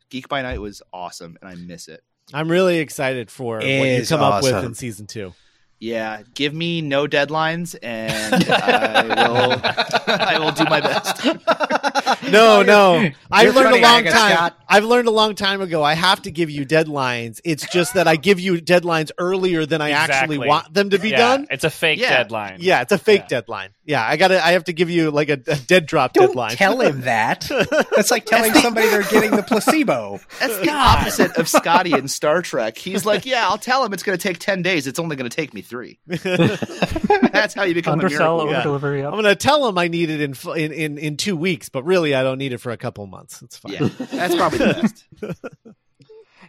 [0.10, 4.06] geek by night was awesome and i miss it I'm really excited for what you
[4.06, 5.34] come up with in season two.
[5.80, 9.62] yeah give me no deadlines and i will
[10.08, 11.26] i will do my best
[12.32, 13.10] No, no.
[13.32, 14.32] I you're learned a funny, long Agatha time.
[14.36, 14.58] Scott.
[14.68, 15.84] I've learned a long time ago.
[15.84, 17.42] I have to give you deadlines.
[17.44, 21.10] It's just that I give you deadlines earlier than I actually want them to be
[21.10, 21.48] yeah, done.
[21.52, 22.18] It's a fake Yeah.
[22.18, 22.58] deadline.
[22.62, 23.28] Yeah, it's a fake Yeah.
[23.28, 23.70] deadline.
[23.84, 24.44] Yeah, I gotta.
[24.46, 26.52] I have to give you like a, a dead drop Don't deadline.
[26.56, 27.50] tell him that.
[27.96, 30.20] That's like telling somebody they're getting the placebo.
[30.40, 32.78] That's the opposite of Scotty in Star Trek.
[32.78, 34.88] He's like, yeah, I'll tell him it's going to take 10 days.
[34.88, 36.00] It's only going to take me three.
[36.08, 38.42] That's how you become a Undersell, miracle.
[38.42, 38.64] over yeah.
[38.64, 39.06] delivery.
[39.06, 42.01] I'm gonna tell him I need it in, in in in two weeks, but really
[42.16, 43.42] I don't need it for a couple months.
[43.42, 43.74] It's fine.
[43.74, 45.46] Yeah, that's probably the best.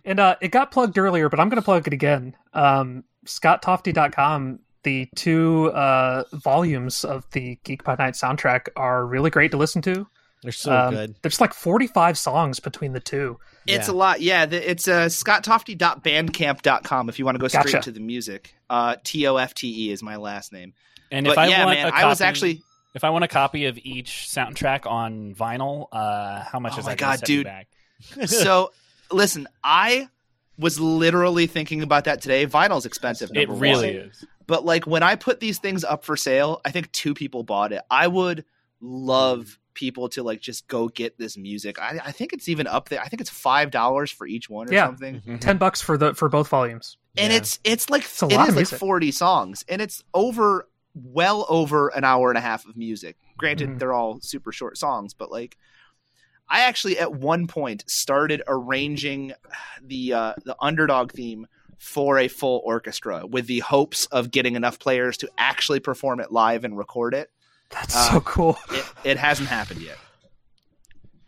[0.04, 2.34] And uh, it got plugged earlier, but I'm going to plug it again.
[2.54, 9.52] Um, ScottTofty.com, the two uh, volumes of the Geek by Night soundtrack are really great
[9.52, 10.08] to listen to.
[10.42, 11.14] They're so Um, good.
[11.22, 13.38] There's like 45 songs between the two.
[13.66, 13.94] It's Yeah.
[13.94, 14.20] a lot.
[14.22, 17.80] Yeah, the, it's uh, scotttofty.bandcamp.com if you want to go straight Gotcha.
[17.82, 18.54] to the music.
[18.68, 20.74] Uh, T O F T E is my last name.
[21.12, 22.62] And but if I yeah, want man, a I was actually.
[22.94, 26.84] If I want a copy of each soundtrack on vinyl, uh, how much Oh is
[26.86, 27.44] my that gonna God, set me dude.
[27.44, 27.68] back?
[28.26, 28.72] so,
[29.10, 30.08] listen, I
[30.58, 32.46] was literally thinking about that today.
[32.46, 33.30] Vinyl's expensive.
[33.34, 34.06] It really one.
[34.08, 34.24] is.
[34.46, 37.72] But like when I put these things up for sale, I think two people bought
[37.72, 37.80] it.
[37.90, 38.44] I would
[38.80, 41.80] love people to like just go get this music.
[41.80, 43.00] I, I think it's even up there.
[43.00, 44.86] I think it's five dollars for each one or Yeah.
[44.86, 45.38] something.
[45.40, 46.98] 10 bucks for the for both volumes.
[47.16, 47.38] And Yeah.
[47.38, 51.46] it's it's like it's it lot is of like forty songs, and it's over well
[51.48, 53.16] over an hour and a half of music.
[53.38, 53.78] Granted, Mhm.
[53.78, 55.56] they're all super short songs, but like.
[56.48, 59.32] I actually at one point started arranging
[59.80, 61.46] the uh, the underdog theme
[61.78, 66.30] for a full orchestra with the hopes of getting enough players to actually perform it
[66.30, 67.30] live and record it.
[67.70, 68.58] That's Uh, so cool.
[68.70, 69.96] It, it hasn't happened yet.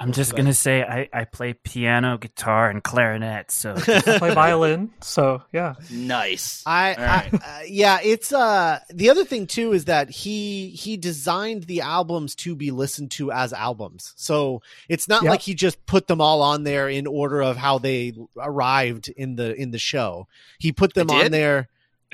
[0.00, 3.50] I'm just gonna say I, I play piano, guitar, and clarinet.
[3.50, 5.74] So I play violin, so yeah.
[5.90, 6.62] Nice.
[6.66, 7.34] I, All right.
[7.34, 11.82] I uh, yeah, it's uh the other thing too is that he he designed the
[11.82, 14.12] albums to be listened to as albums.
[14.16, 15.30] So it's not Yep.
[15.30, 19.36] like he just put them all on there in order of how they arrived in
[19.36, 20.26] the in the show.
[20.58, 21.68] He put them on there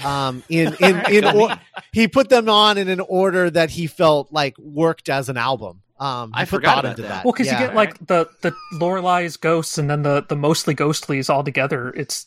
[0.05, 1.59] um in in in or,
[1.93, 5.83] he put them on in an order that he felt like worked as an album.
[6.01, 7.25] Um he I forgot into that.
[7.25, 7.61] Well, because Yeah.
[7.61, 11.91] you get like the the Lorelai's ghosts and then the the mostly ghostlies all together.
[11.91, 12.27] It's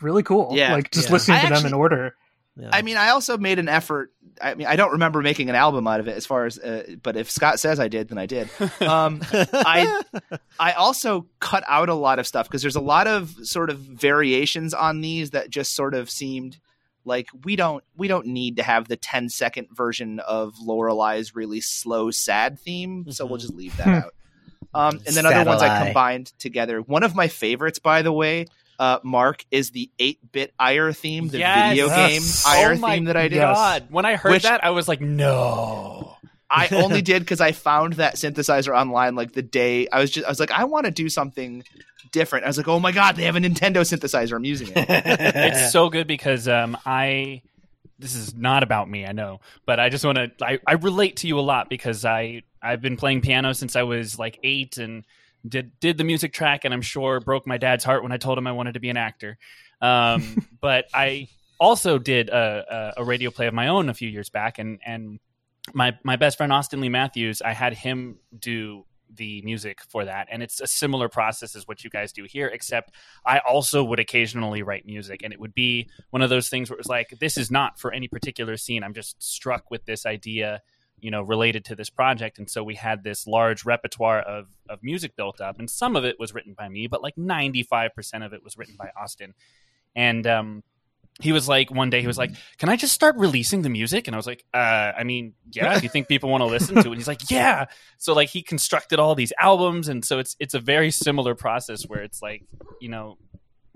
[0.00, 0.50] really cool.
[0.52, 0.72] Yeah.
[0.74, 1.12] like just Yeah.
[1.12, 2.16] listening I to them in order.
[2.56, 2.70] Yeah.
[2.72, 4.12] I mean, I also made an effort.
[4.40, 6.56] I mean, I don't remember making an album out of it, as far as.
[6.56, 8.48] Uh, but if Scott says I did, then I did.
[8.80, 10.02] Um, I
[10.60, 13.78] I also cut out a lot of stuff because there's a lot of sort of
[13.78, 16.58] variations on these that just sort of seemed
[17.04, 21.60] like we don't we don't need to have the 10 second version of Lorelai's really
[21.60, 23.42] slow sad theme, so we'll Mhm.
[23.42, 24.14] just leave that out.
[24.72, 26.80] Um, and then other ones I combined together.
[26.80, 28.46] One of my favorites, by the way,
[28.80, 31.68] uh, Mark, is the 8 bit Ire theme, the Yes.
[31.70, 32.44] video game Yes.
[32.46, 33.38] Ire oh my theme that I did.
[33.38, 36.16] God, when I heard Which- that, I was like, no.
[36.50, 40.24] I only did because I found that synthesizer online like the day I was just
[40.26, 41.64] I was like I want to do something
[42.14, 42.44] different.
[42.44, 44.34] I was like, oh my god, they have a Nintendo synthesizer.
[44.36, 44.74] I'm using it.
[44.88, 47.42] it's so good because um, I
[47.98, 51.16] this is not about me, I know, but I just want to I, I relate
[51.18, 54.78] to you a lot because I I've been playing piano since I was like eight
[54.78, 55.04] and
[55.46, 58.38] did did the music track and I'm sure broke my dad's heart when I told
[58.38, 59.36] him I wanted to be an actor.
[59.82, 64.08] Um, but I also did a, a, a radio play of my own a few
[64.08, 65.18] years back and and
[65.72, 70.26] my my best friend Austin Lee Matthews, I had him do the music for that
[70.30, 72.92] and it's a similar process as what you guys do here except
[73.24, 76.76] I also would occasionally write music, and it would be one of those things where
[76.76, 78.82] it was like, this is not for any particular scene.
[78.82, 80.62] I'm just struck with this idea,
[81.00, 84.82] you know, related to this project, and so we had this large repertoire of of
[84.82, 88.24] music built up, and some of it was written by me, but like 95 percent
[88.24, 89.34] of it was written by Austin,
[89.94, 90.62] and um.
[91.20, 94.08] He was like one day he was like, "Can I just start releasing the music?"
[94.08, 95.76] And I was like, uh, "I mean, yeah.
[95.76, 97.66] If you think people want to listen to it." And he's like, "Yeah."
[97.98, 101.84] So like he constructed all these albums, and so it's it's a very similar process
[101.84, 102.42] where it's like,
[102.80, 103.16] you know,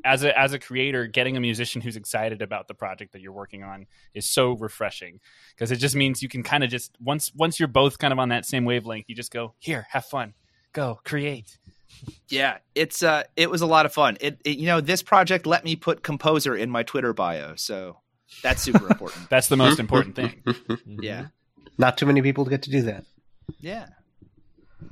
[0.05, 3.32] as a as a creator, getting a musician who's excited about the project that you're
[3.32, 5.20] working on is so refreshing
[5.55, 8.18] because it just means you can kind of just once once you're both kind of
[8.18, 10.34] on that same wavelength, you just go here, have fun,
[10.72, 11.59] go create.
[12.28, 14.16] Yeah, it's uh, it was a lot of fun.
[14.20, 17.99] It, it you know this project let me put composer in my Twitter bio, so
[18.43, 19.28] that's super important.
[19.30, 20.43] That's the most important thing.
[20.86, 21.26] Yeah,
[21.78, 23.05] Not too many people get to do that.
[23.61, 23.86] yeah.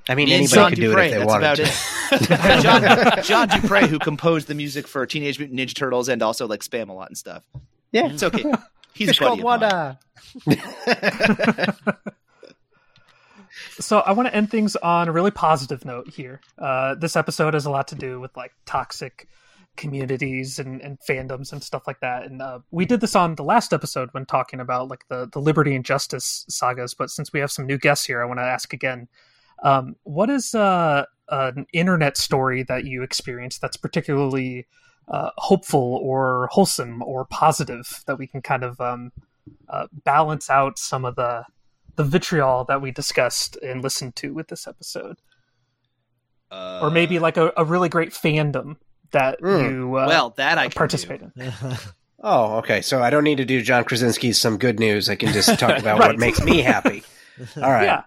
[0.09, 1.63] I mean, Me and anybody John could do it if they that's wanted about to.
[1.63, 2.63] it.
[3.23, 6.47] John, John Du Prez, who composed the music for Teenage Mutant Ninja Turtles and also
[6.49, 7.45] like Spamalot and stuff.
[7.93, 8.53] Yeah, It's okay.
[8.95, 9.97] He's Fish a buddy called of
[10.47, 12.07] mine.
[13.79, 16.41] So I want to end things on a really positive note here.
[16.59, 19.29] Uh, this episode has a lot to do with like toxic
[19.77, 22.25] communities and, and fandoms and stuff like that.
[22.25, 25.41] And uh, we did this on the last episode when talking about like the the
[25.41, 26.95] liberty and justice sagas.
[26.95, 29.09] But since we have some new guests here, I want to ask again:
[29.63, 34.67] um, what is uh, an internet story that you experienced that's particularly
[35.09, 39.13] uh, hopeful or wholesome or positive that we can kind of um,
[39.69, 41.45] uh, balance out some of the
[41.97, 45.19] the vitriol that we discussed and listened to with this episode,
[46.51, 48.77] Uh, or maybe like a, a really great fandom
[49.13, 49.71] that Mm.
[49.71, 51.33] you uh, well, that I can participate in.
[52.19, 52.81] Oh, okay.
[52.81, 55.11] So I don't need to do John Krasinski's some good news.
[55.11, 56.09] I can just talk about Right.
[56.09, 57.03] what makes me happy.
[57.57, 57.85] All right.
[57.85, 58.03] Yeah,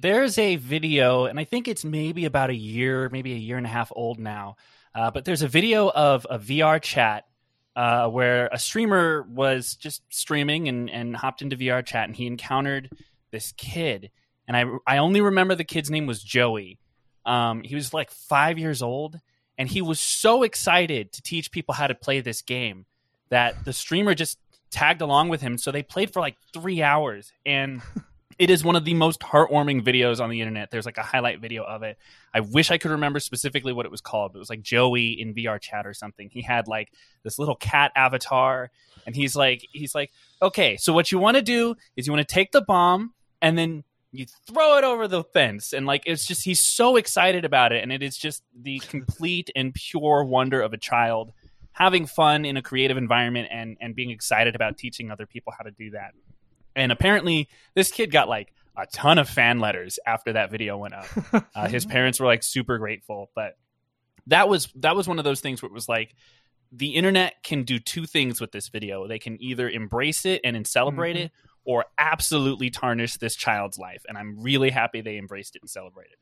[0.00, 3.64] there's a video, and I think it's maybe about a year, maybe a year and
[3.66, 4.56] a half old now.
[4.94, 7.24] Uh, but there's a video of a VR chat
[7.74, 12.26] uh, where a streamer was just streaming and, and hopped into VR chat, and he
[12.26, 12.90] encountered
[13.34, 14.10] this kid.
[14.46, 16.78] And I, I only remember the kid's name was Joey.
[17.26, 19.18] Um, he was like five years old,
[19.58, 22.86] and he was so excited to teach people how to play this game
[23.30, 24.38] that the streamer just
[24.70, 25.58] tagged along with him.
[25.58, 27.82] So they played for like three hours, and
[28.38, 30.70] it is one of the most heartwarming videos on the internet.
[30.70, 31.98] There's like a highlight video of it.
[32.32, 35.18] I wish I could remember specifically what it was called, but it was like Joey
[35.18, 36.28] in VR chat or something.
[36.30, 36.92] He had like
[37.24, 38.70] this little cat avatar,
[39.06, 40.12] and he's like, he's like,
[40.42, 43.56] okay, so what you want to do is you want to take the bomb and
[43.58, 47.72] then you throw it over the fence, and like it's just he's so excited about
[47.72, 51.32] it, and it is just the complete and pure wonder of a child
[51.72, 55.64] having fun in a creative environment and and being excited about teaching other people how
[55.64, 56.12] to do that.
[56.76, 60.94] And apparently, this kid got like a ton of fan letters after that video went
[60.94, 61.06] up.
[61.54, 63.56] Uh, his parents were like super grateful, but
[64.26, 66.14] that was that was one of those things where it was like
[66.72, 69.06] the internet can do two things with this video.
[69.06, 71.24] They can either embrace it and celebrate Mhm.
[71.26, 71.32] it,
[71.64, 74.04] or absolutely tarnish this child's life.
[74.08, 76.16] And I'm really happy they embraced it and celebrated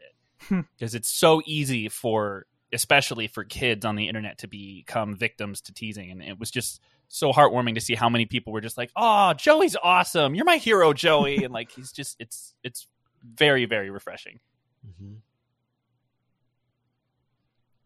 [0.49, 0.61] Hmm.
[0.61, 5.61] it because it's so easy for, especially for kids on the internet, to become victims
[5.63, 6.11] to teasing.
[6.11, 9.35] And it was just so heartwarming to see how many people were just like, "Oh,
[9.35, 10.35] Joey's awesome!
[10.35, 12.87] You're my hero, Joey!" and like he's just it's it's
[13.23, 14.41] very very refreshing.
[14.87, 15.19] Mhm.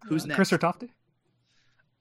[0.05, 0.37] Who's Uh, next?
[0.37, 0.93] Chris or Tofty?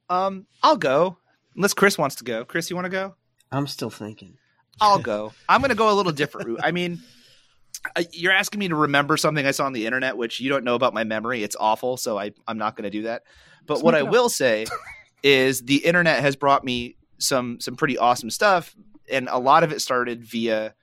[0.10, 1.18] Um, I'll go.
[1.56, 2.46] Unless Chris wants to go.
[2.46, 3.16] Chris, you want to go?
[3.52, 4.38] I'm still thinking.
[4.82, 5.34] I'll go.
[5.50, 6.60] I'm going to go a little different route.
[6.64, 7.02] I mean,
[8.12, 10.76] you're asking me to remember something I saw on the internet, which you don't know
[10.76, 11.44] about my memory.
[11.44, 13.24] It's awful, so I, I'm not going to do that.
[13.66, 14.10] But what I up.
[14.10, 14.66] will say
[15.24, 18.76] is the internet has brought me some some pretty awesome stuff,
[19.12, 20.76] and a lot of it started via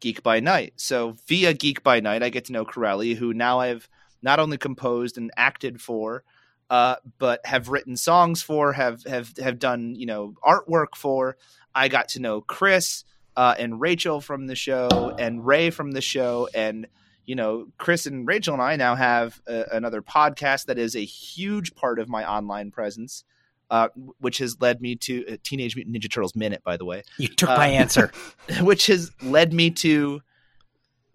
[0.00, 0.74] Geek by Night.
[0.76, 3.88] So via Geek by Night, I get to know Corelli, who now I've
[4.22, 6.24] not only composed and acted for,
[6.70, 11.36] uh, but have written songs for, have have have done you know artwork for.
[11.74, 13.04] I got to know Chris
[13.38, 16.88] uh, and Rachel from the show, and Rey from the show, and
[17.24, 21.04] you know Chris and Rachel and I now have a, another podcast that is a
[21.04, 23.24] huge part of my online presence.
[23.70, 27.02] Uh, which has led me to uh, Teenage Mutant Ninja Turtles Minute, by the way
[27.18, 28.10] You took Uh, my answer.
[28.62, 30.22] which has led me to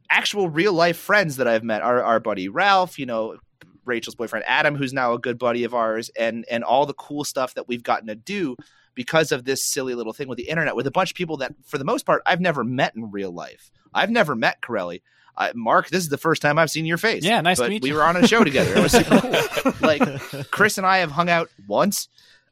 [0.07, 1.81] actual real life friends that I've met.
[1.81, 3.37] Our our buddy Ralph, you know,
[3.85, 7.23] Rachel's boyfriend Adam, who's now a good buddy of ours, and and all the cool
[7.23, 8.55] stuff that we've gotten to do
[8.95, 11.53] because of this silly little thing with the internet with a bunch of people that
[11.65, 13.71] for the most part I've never met in real life.
[13.93, 15.01] I've never met Corelli.
[15.35, 17.23] Uh, Mark, this is the first time I've seen your face.
[17.25, 17.95] Yeah, nice to but meet we you.
[17.95, 18.75] were on a show together.
[18.75, 19.73] It was super cool.
[19.81, 22.07] Like Chris and I have hung out once.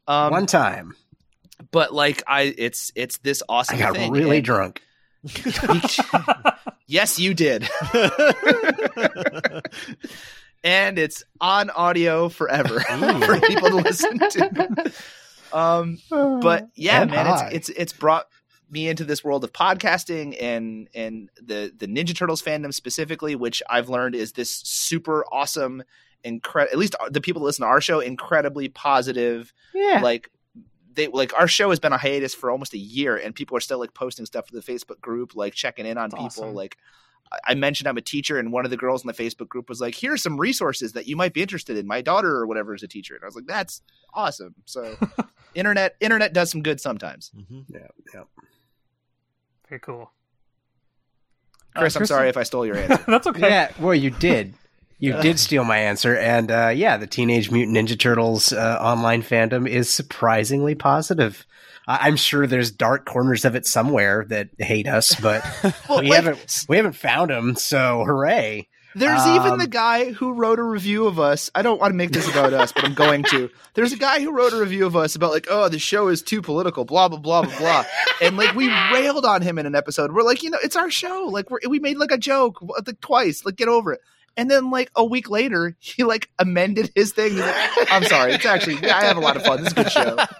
[0.08, 0.96] Um, One time,
[1.70, 3.76] but like I, it's it's this awesome.
[3.76, 4.10] I got thing.
[4.12, 4.82] really And- drunk.
[6.88, 7.68] yes, you did.
[10.64, 14.92] and it's on audio forever for people to listen to.
[15.52, 18.26] Um, but yeah, And man, it's it's it's brought
[18.70, 23.62] me into this world of podcasting and and the the Ninja Turtles fandom specifically, which
[23.68, 25.82] I've learned is this super awesome,
[26.24, 26.72] incredible.
[26.72, 29.52] At least the people that listen to our show, incredibly positive.
[29.74, 30.00] Yeah.
[30.02, 30.30] Like
[30.94, 33.60] they like our show has been a hiatus for almost a year, and people are
[33.60, 36.44] still like posting stuff to the Facebook group, like checking in on That's people.
[36.44, 36.54] awesome.
[36.54, 36.78] Like
[37.32, 39.68] I- I mentioned, I'm a teacher, and one of the girls in the Facebook group
[39.68, 42.74] was like, "Here's some resources that you might be interested in." My daughter or whatever
[42.74, 43.82] is a teacher, and I was like, "That's
[44.14, 44.96] awesome." So,
[45.54, 47.30] internet internet does some good sometimes.
[47.36, 47.60] Mm-hmm.
[47.74, 48.22] yeah, yeah.
[49.68, 50.10] Very cool.
[51.74, 53.02] Chris, Uh, I'm sorry if I stole your answer.
[53.08, 53.48] That's okay.
[53.48, 54.54] Yeah, well, you did.
[55.02, 59.22] You did steal my answer, and uh, yeah, the Teenage Mutant Ninja Turtles uh, online
[59.22, 61.44] fandom is surprisingly positive.
[61.88, 65.44] I- I'm sure there's dark corners of it somewhere that hate us, but
[65.88, 67.56] Well, we like, haven't we haven't found them.
[67.56, 68.68] So hooray!
[68.94, 71.50] There's Um, even the guy who wrote a review of us.
[71.54, 73.48] I don't want to make this about us, but I'm going to.
[73.74, 76.20] There's a guy who wrote a review of us about like, oh, the show is
[76.22, 77.84] too political, blah blah blah blah blah,
[78.20, 80.12] and like we railed on him in an episode.
[80.12, 81.26] We're like, you know, it's our show.
[81.28, 83.44] Like we we made like a joke like twice.
[83.44, 84.00] Like get over it.
[84.36, 87.36] And then like a week later, he like amended his thing.
[87.36, 89.62] Like, I'm sorry, it's actually I have a lot of fun.
[89.62, 90.14] This is a good show.
[90.14, 90.30] Like,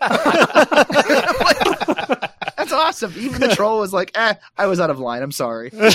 [2.57, 3.12] that's awesome.
[3.18, 5.22] Even the troll was like, eh, I was out of line.
[5.22, 5.68] I'm sorry.
[5.70, 5.90] Very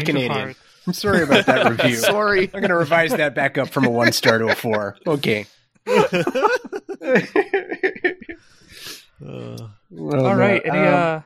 [0.00, 0.54] Change Canadian.
[0.86, 1.96] I'm sorry about that review.
[1.96, 2.44] sorry.
[2.44, 4.96] I'm going to revise that back up from a one star to a four.
[5.06, 5.44] Okay.
[5.86, 6.04] Uh,
[10.00, 10.62] All right.
[10.64, 11.20] Any, Um, uh,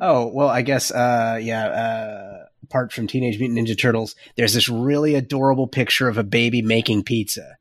[0.00, 2.44] Oh well, I guess uh, yeah.
[2.70, 7.02] Apart from Teenage Mutant Ninja Turtles, there's this really adorable picture of a baby making
[7.02, 7.56] pizza.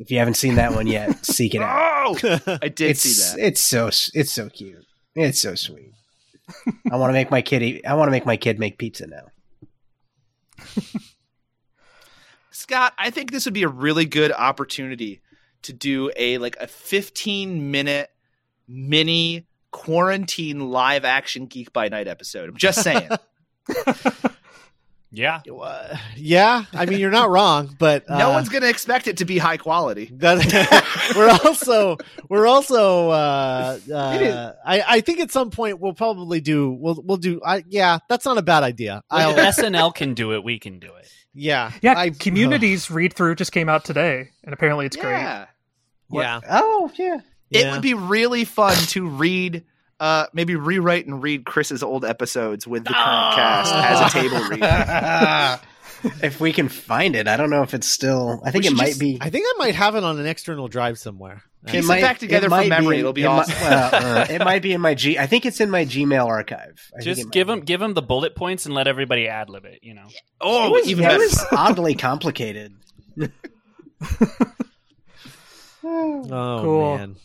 [0.00, 2.24] If you haven't seen that one yet, seek it out.
[2.24, 3.46] Oh, I did it's see that.
[3.46, 4.84] it's so it's so cute.
[5.14, 5.92] It's so sweet.
[6.90, 7.62] I want to make my kid.
[7.62, 9.26] Eat, I want to make my kid make pizza now.
[12.50, 15.20] Scott, I think this would be a really good opportunity
[15.62, 18.10] to do a like a 15 minute
[18.66, 22.48] mini quarantine live action Geek by Night episode.
[22.48, 23.08] I'm just saying.
[25.12, 25.40] Yeah.
[25.60, 29.16] uh, yeah, I mean you're not wrong, but uh, no one's going to expect it
[29.18, 30.08] to be high quality.
[30.14, 31.96] That, we're also
[32.28, 37.16] we're also uh, uh, I I think at some point we'll probably do we'll we'll
[37.16, 39.02] do I yeah that's not a bad idea.
[39.12, 41.10] If SNL can do it, we can do it.
[41.34, 45.10] yeah yeah, I- Communities read through just came out today, and apparently it's great.
[45.10, 45.46] yeah.
[46.10, 47.18] yeah Oh yeah.
[47.50, 47.72] It Yeah.
[47.72, 49.64] would be really fun to read
[50.00, 54.48] uh maybe rewrite and read Chris's old episodes with the current cast as a table
[54.48, 55.60] read.
[56.24, 57.28] if we can find it.
[57.28, 58.40] I don't know if it's still.
[58.44, 59.18] I think We it might just- be.
[59.20, 61.42] I think I might have it on an external drive somewhere.
[61.66, 63.52] Piece it back together from might memory, be- it'll be it awesome.
[63.54, 65.18] Might, well, uh, it might be in my G.
[65.18, 66.80] I think it's in my Gmail archive.
[66.98, 67.52] I Just might give be.
[67.52, 69.80] them give them the bullet points and let everybody ad lib it.
[69.82, 70.06] You know.
[70.40, 71.18] Oh, It was, even it better.
[71.20, 72.72] was oddly complicated.
[75.82, 76.96] Oh Cool.
[76.98, 77.16] man.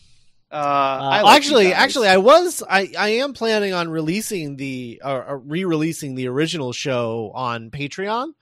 [0.56, 5.24] Uh, I like actually, actually, I was I I am planning on releasing the or,
[5.24, 8.32] or re-releasing the original show on Patreon.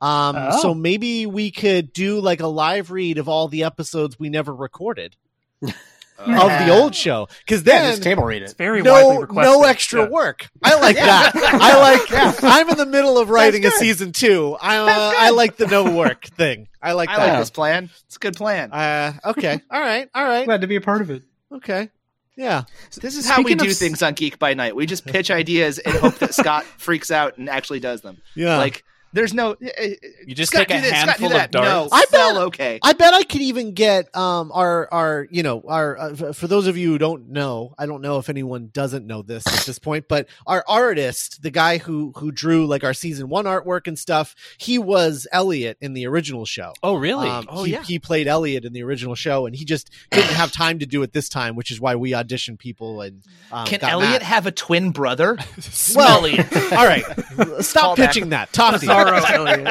[0.00, 0.62] Um, Oh.
[0.62, 4.54] so maybe we could do like a live read of all the episodes we never
[4.54, 5.16] recorded
[5.60, 5.70] Uh,
[6.18, 8.58] of the old show, because Yeah, then just table read It's it.
[8.58, 9.52] very widely no requested.
[9.52, 10.08] no extra Yeah.
[10.08, 10.48] work.
[10.62, 11.32] I like that.
[11.36, 11.78] I
[12.12, 12.42] like.
[12.44, 14.56] I'm in the middle of writing a season two.
[14.60, 16.68] I uh, I like the no work thing.
[16.80, 17.28] I like I that.
[17.32, 17.90] like this plan.
[18.06, 18.72] It's a good plan.
[18.72, 19.60] Uh, okay.
[19.70, 20.08] All right.
[20.14, 20.44] All right.
[20.44, 21.24] Glad to be a part of it.
[21.52, 21.90] Okay.
[22.36, 22.64] Yeah.
[23.00, 24.76] This is how we do of- things on Geek by Night.
[24.76, 28.18] We just pitch ideas and hope that Scott freaks out and actually does them.
[28.36, 28.58] Yeah.
[28.58, 29.56] Like there's no.
[29.60, 31.52] You just Scott, take a do this, Scott, handful of that.
[31.52, 31.92] No, darts.
[31.92, 32.78] I bet- okay.
[32.82, 36.66] I bet I could even get um our our you know our uh, for those
[36.66, 39.78] of you who don't know I don't know if anyone doesn't know this at this
[39.78, 43.98] point but our artist the guy who who drew like our season 1 artwork and
[43.98, 47.28] stuff he was Elliot in the original show Oh really?
[47.28, 47.82] Um, oh he, yeah.
[47.82, 51.02] he played Elliot in the original show and he just didn't have time to do
[51.02, 54.22] it this time which is why we auditioned people and um, Can got Elliot mad.
[54.22, 55.38] have a twin brother?
[55.60, 56.38] Smelly.
[56.72, 57.04] all right
[57.60, 58.08] stop Call back.
[58.10, 59.68] pitching that Tofty Sorrow, Elliot.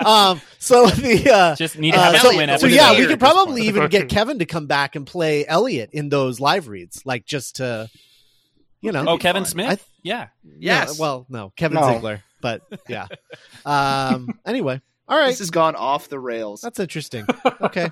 [0.06, 3.06] um so the uh just need to Uh, have a so, twin so yeah, we
[3.06, 7.04] could probably even get Kevin to come back and play Elliot in those live reads,
[7.06, 7.88] like just to,
[8.80, 9.04] you know.
[9.06, 9.50] Oh, Kevin fun.
[9.50, 9.82] Smith.
[9.86, 10.26] I- yeah.
[10.58, 10.98] Yes.
[10.98, 11.92] No, well, no, Kevin No.
[11.94, 13.06] Ziegler, but yeah.
[13.64, 14.38] Um.
[14.46, 16.60] Anyway, all right, This has gone off the rails.
[16.60, 17.26] that's interesting.
[17.62, 17.90] Okay.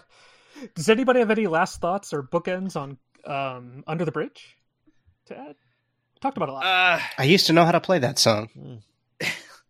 [0.74, 4.56] Does anybody have any last thoughts or bookends on um, Under the Bridge
[5.26, 5.56] to add?
[6.20, 6.64] Talked about a lot.
[6.64, 8.48] Uh, I used to know how to play that song.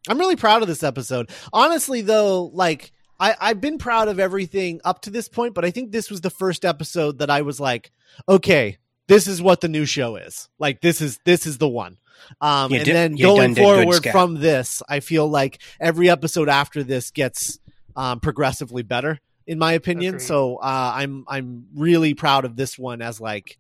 [0.08, 1.30] I'm really proud of this episode.
[1.52, 5.70] Honestly, though, like I, I've been proud of everything up to this point, but I
[5.70, 7.92] think this was the first episode that I was like,
[8.28, 10.48] okay, this is what the new show is.
[10.58, 11.98] Like this is this is the one.
[12.40, 16.82] Um, You and did- then going forward from this, I feel like every episode after
[16.82, 17.58] this gets
[17.96, 20.14] um, progressively better, in my opinion.
[20.16, 20.26] Agreed.
[20.26, 23.58] So uh, I'm I'm really proud of this one as like,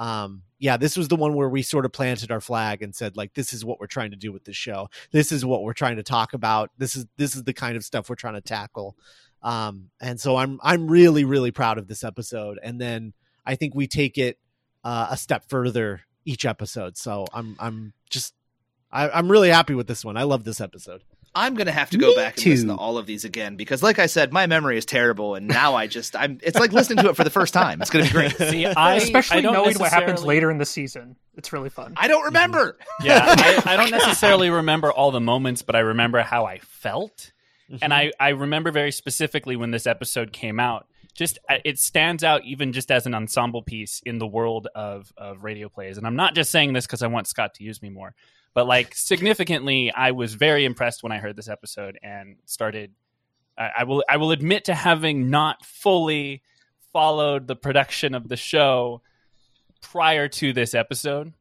[0.00, 3.18] um, yeah, this was the one where we sort of planted our flag and said
[3.18, 4.88] like, this is what we're trying to do with this show.
[5.12, 6.70] This is what we're trying to talk about.
[6.78, 8.96] This is this is the kind of stuff we're trying to tackle.
[9.42, 12.58] Um, and so I'm I'm really really proud of this episode.
[12.62, 13.12] And then
[13.44, 14.38] I think we take it
[14.84, 16.96] uh, a step further each episode.
[16.96, 18.32] So I'm I'm just
[18.90, 20.16] I, I'm really happy with this one.
[20.16, 21.04] I love this episode.
[21.34, 23.82] I'm gonna have to go Me back and listen to all of these again because,
[23.82, 26.40] like I said, my memory is terrible, and now I just I'm.
[26.42, 27.80] It's like listening to it for the first time.
[27.80, 28.32] It's gonna be great.
[28.36, 31.16] See, I Especially I don't knowing what happens later in the season.
[31.36, 31.94] It's really fun.
[31.96, 32.76] I don't remember.
[33.02, 37.32] Yeah, I, I don't necessarily remember all the moments, but I remember how I felt,
[37.80, 40.86] and I I remember very specifically when this episode came out.
[41.14, 45.12] Just uh, it stands out even just as an ensemble piece in the world of
[45.16, 47.80] of radio plays, and I'm not just saying this because I want Scott to use
[47.80, 48.14] me more,
[48.54, 52.92] but like significantly, I was very impressed when I heard this episode and started.
[53.56, 56.42] I, I will I will admit to having not fully
[56.92, 59.02] followed the production of the show
[59.80, 61.32] prior to this episode.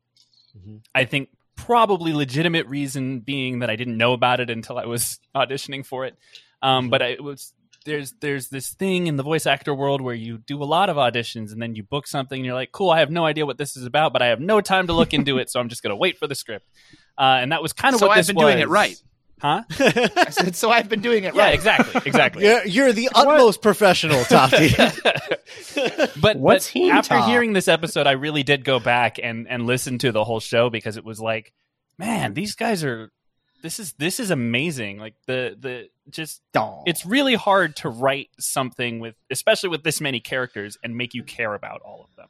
[0.57, 0.81] Mhm.
[0.93, 5.19] I think probably legitimate reason being that I didn't know about it until I was
[5.35, 6.15] auditioning for it.
[6.61, 7.53] Um, but I, it was
[7.89, 10.97] there's there's this thing in the voice actor world where you do a lot of
[10.97, 13.57] auditions and then you book something and you're like, cool, I have no idea what
[13.57, 15.83] this is about, but I have no time to look into it, so I'm just
[15.83, 16.67] gonna wait for the script.
[17.17, 18.95] Uh, and that was kind of So what I've this been doing it right.
[19.41, 19.63] huh?
[19.79, 21.53] I said, so I've been doing it Yeah, right.
[21.53, 22.43] exactly, exactly.
[22.45, 24.69] You're, you're the utmost professional, Tofty.
[26.21, 27.27] but What's but Heen after Talk?
[27.27, 30.69] hearing this episode, I really did go back and and listen to the whole show
[30.69, 31.53] because it was like,
[31.97, 33.11] man, these guys are
[33.61, 34.97] this is this is amazing.
[34.99, 36.83] Like the the just Aw.
[36.85, 41.23] it's really hard to write something with especially with this many characters and make you
[41.23, 42.27] care about all of them.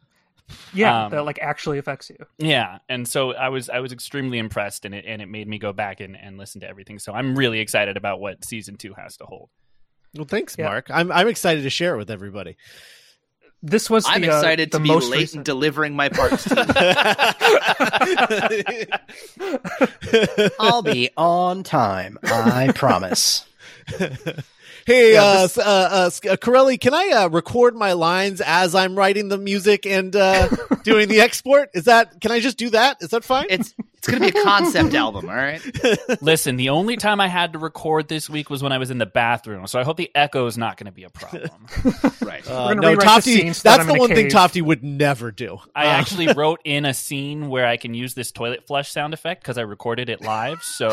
[0.73, 2.17] yeah, um, that like actually affects you.
[2.37, 5.59] Yeah, and so I was I was extremely impressed, and it and it made me
[5.59, 6.97] go back and, and listen to everything.
[6.99, 9.49] So I'm really excited about what season two has to hold.
[10.15, 10.65] well, thanks, Yeah.
[10.65, 10.89] Mark.
[10.89, 12.57] I'm I'm excited to share it with everybody.
[13.61, 16.45] This was I'm the, uh, excited the to be most late in delivering my parts.
[16.45, 16.55] to
[19.39, 20.49] you.
[20.59, 22.17] I'll be on time.
[22.23, 23.45] I promise.
[24.85, 28.73] Hey, Yeah, uh, this- uh, uh, uh, Corelli, can I uh, record my lines as
[28.73, 30.47] I'm writing the music and uh,
[30.83, 31.69] doing the export?
[31.73, 32.19] Is that?
[32.21, 32.97] Can I just do that?
[33.01, 33.45] Is that fine?
[33.49, 35.29] it's it's gonna be a concept album.
[35.29, 35.61] All right.
[36.21, 38.97] Listen, the only time I had to record this week was when I was in
[38.97, 41.49] the bathroom, so I hope the echo is not going to be a problem.
[42.21, 42.47] Right.
[42.47, 43.43] Uh, no, rewrite the Tofty.
[43.49, 44.31] that That's the in a one thing cave.
[44.31, 45.57] Tofty would never do.
[45.75, 49.13] I Uh, actually wrote in a scene where I can use this toilet flush sound
[49.15, 50.61] effect because I recorded it live.
[50.61, 50.89] So,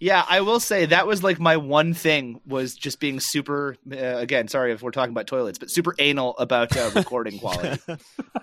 [0.00, 3.76] Yeah, I will say that was like my one thing was just being super.
[3.92, 7.80] Uh, again, sorry if we're talking about toilets, but super anal about uh, recording quality.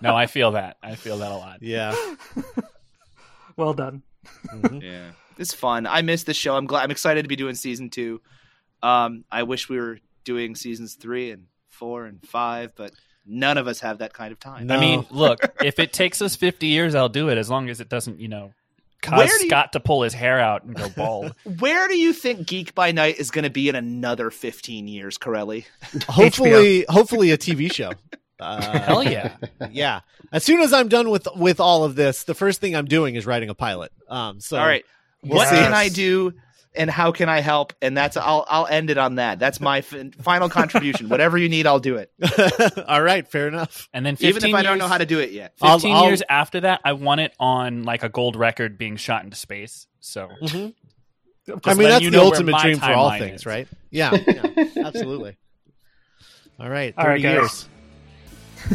[0.01, 0.77] No, I feel that.
[0.83, 1.63] I feel that a lot.
[1.63, 1.95] Yeah.
[3.55, 4.03] Well done.
[4.53, 4.83] Mhm.
[4.83, 5.87] yeah, it's fun.
[5.87, 6.55] I miss the show.
[6.55, 6.83] I'm glad.
[6.83, 8.21] I'm excited to be doing season two.
[8.83, 12.91] Um, I wish we were doing seasons three and four and five, but
[13.25, 14.67] none of us have that kind of time.
[14.67, 14.75] No.
[14.75, 17.81] I mean, look, if it takes us 50 years, I'll do it as long as
[17.81, 18.53] it doesn't, you know,
[19.01, 21.33] cause Where do you- Scott to pull his hair out and go bald.
[21.59, 25.17] Where do you think Geek by Night is going to be in another 15 years,
[25.17, 25.65] Corelli?
[26.09, 27.91] hopefully, hopefully a TV show.
[28.39, 29.35] Uh, Hell yeah.
[29.71, 30.01] yeah.
[30.31, 33.15] As soon as I'm done with with all of this, the first thing I'm doing
[33.15, 33.91] is writing a pilot.
[34.09, 34.39] Um.
[34.39, 34.85] So All right,
[35.23, 35.55] we'll what see.
[35.55, 36.33] can I do,
[36.77, 37.73] and how can I help?
[37.81, 39.39] And that's I'll I'll end it on that.
[39.39, 41.09] That's my fin- final contribution.
[41.09, 42.11] Whatever you need, I'll do it,
[42.87, 43.27] all right.
[43.27, 43.89] Fair enough.
[43.93, 45.53] And then 15 even if I don't know how to do it yet.
[45.59, 48.95] 15 I'll- I'll- years after that, I want it on like a gold record being
[48.95, 49.87] shot into space.
[49.99, 50.69] So mm-hmm.
[51.49, 53.45] I Just mean, that's you the know where ultimate dream for all things, is.
[53.45, 53.67] right?
[53.89, 54.17] Yeah.
[54.27, 55.37] yeah absolutely.
[56.59, 56.93] All right.
[56.95, 57.33] 30 All right, guys.
[57.33, 57.69] years.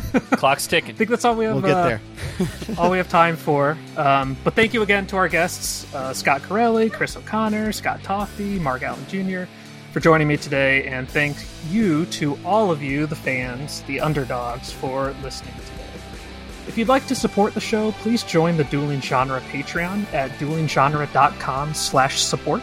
[0.32, 0.94] clock's ticking.
[0.94, 1.54] I think that's all we have.
[1.54, 2.00] We'll get uh, there.
[2.78, 3.76] all we have time for.
[3.96, 8.58] Um, but thank you again to our guests, uh, Scott Corelli, Chris O'Connor, Scott Tofty,
[8.58, 9.44] Mark Allen Jr.,
[9.92, 10.84] for joining me today.
[10.84, 11.36] And thank
[11.68, 15.82] you to all of you, the fans, the underdogs, for listening today.
[16.68, 21.74] If you'd like to support the show, please join the Dueling Genre Patreon at duelinggenre.com
[21.74, 22.62] slash support.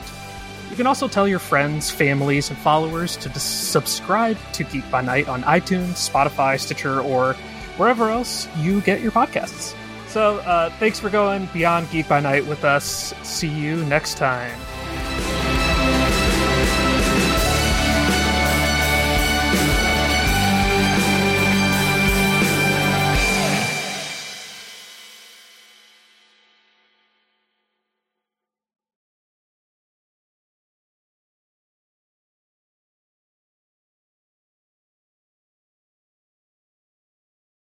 [0.70, 5.01] You can also tell your friends, families, and followers to dis- subscribe to Geek by
[5.01, 7.34] Night on iTunes, Spotify, Stitcher, or
[7.78, 9.76] wherever else you get your podcasts.
[10.07, 13.13] So, uh, thanks for going beyond Geek by Night with us.
[13.24, 14.57] See you next time.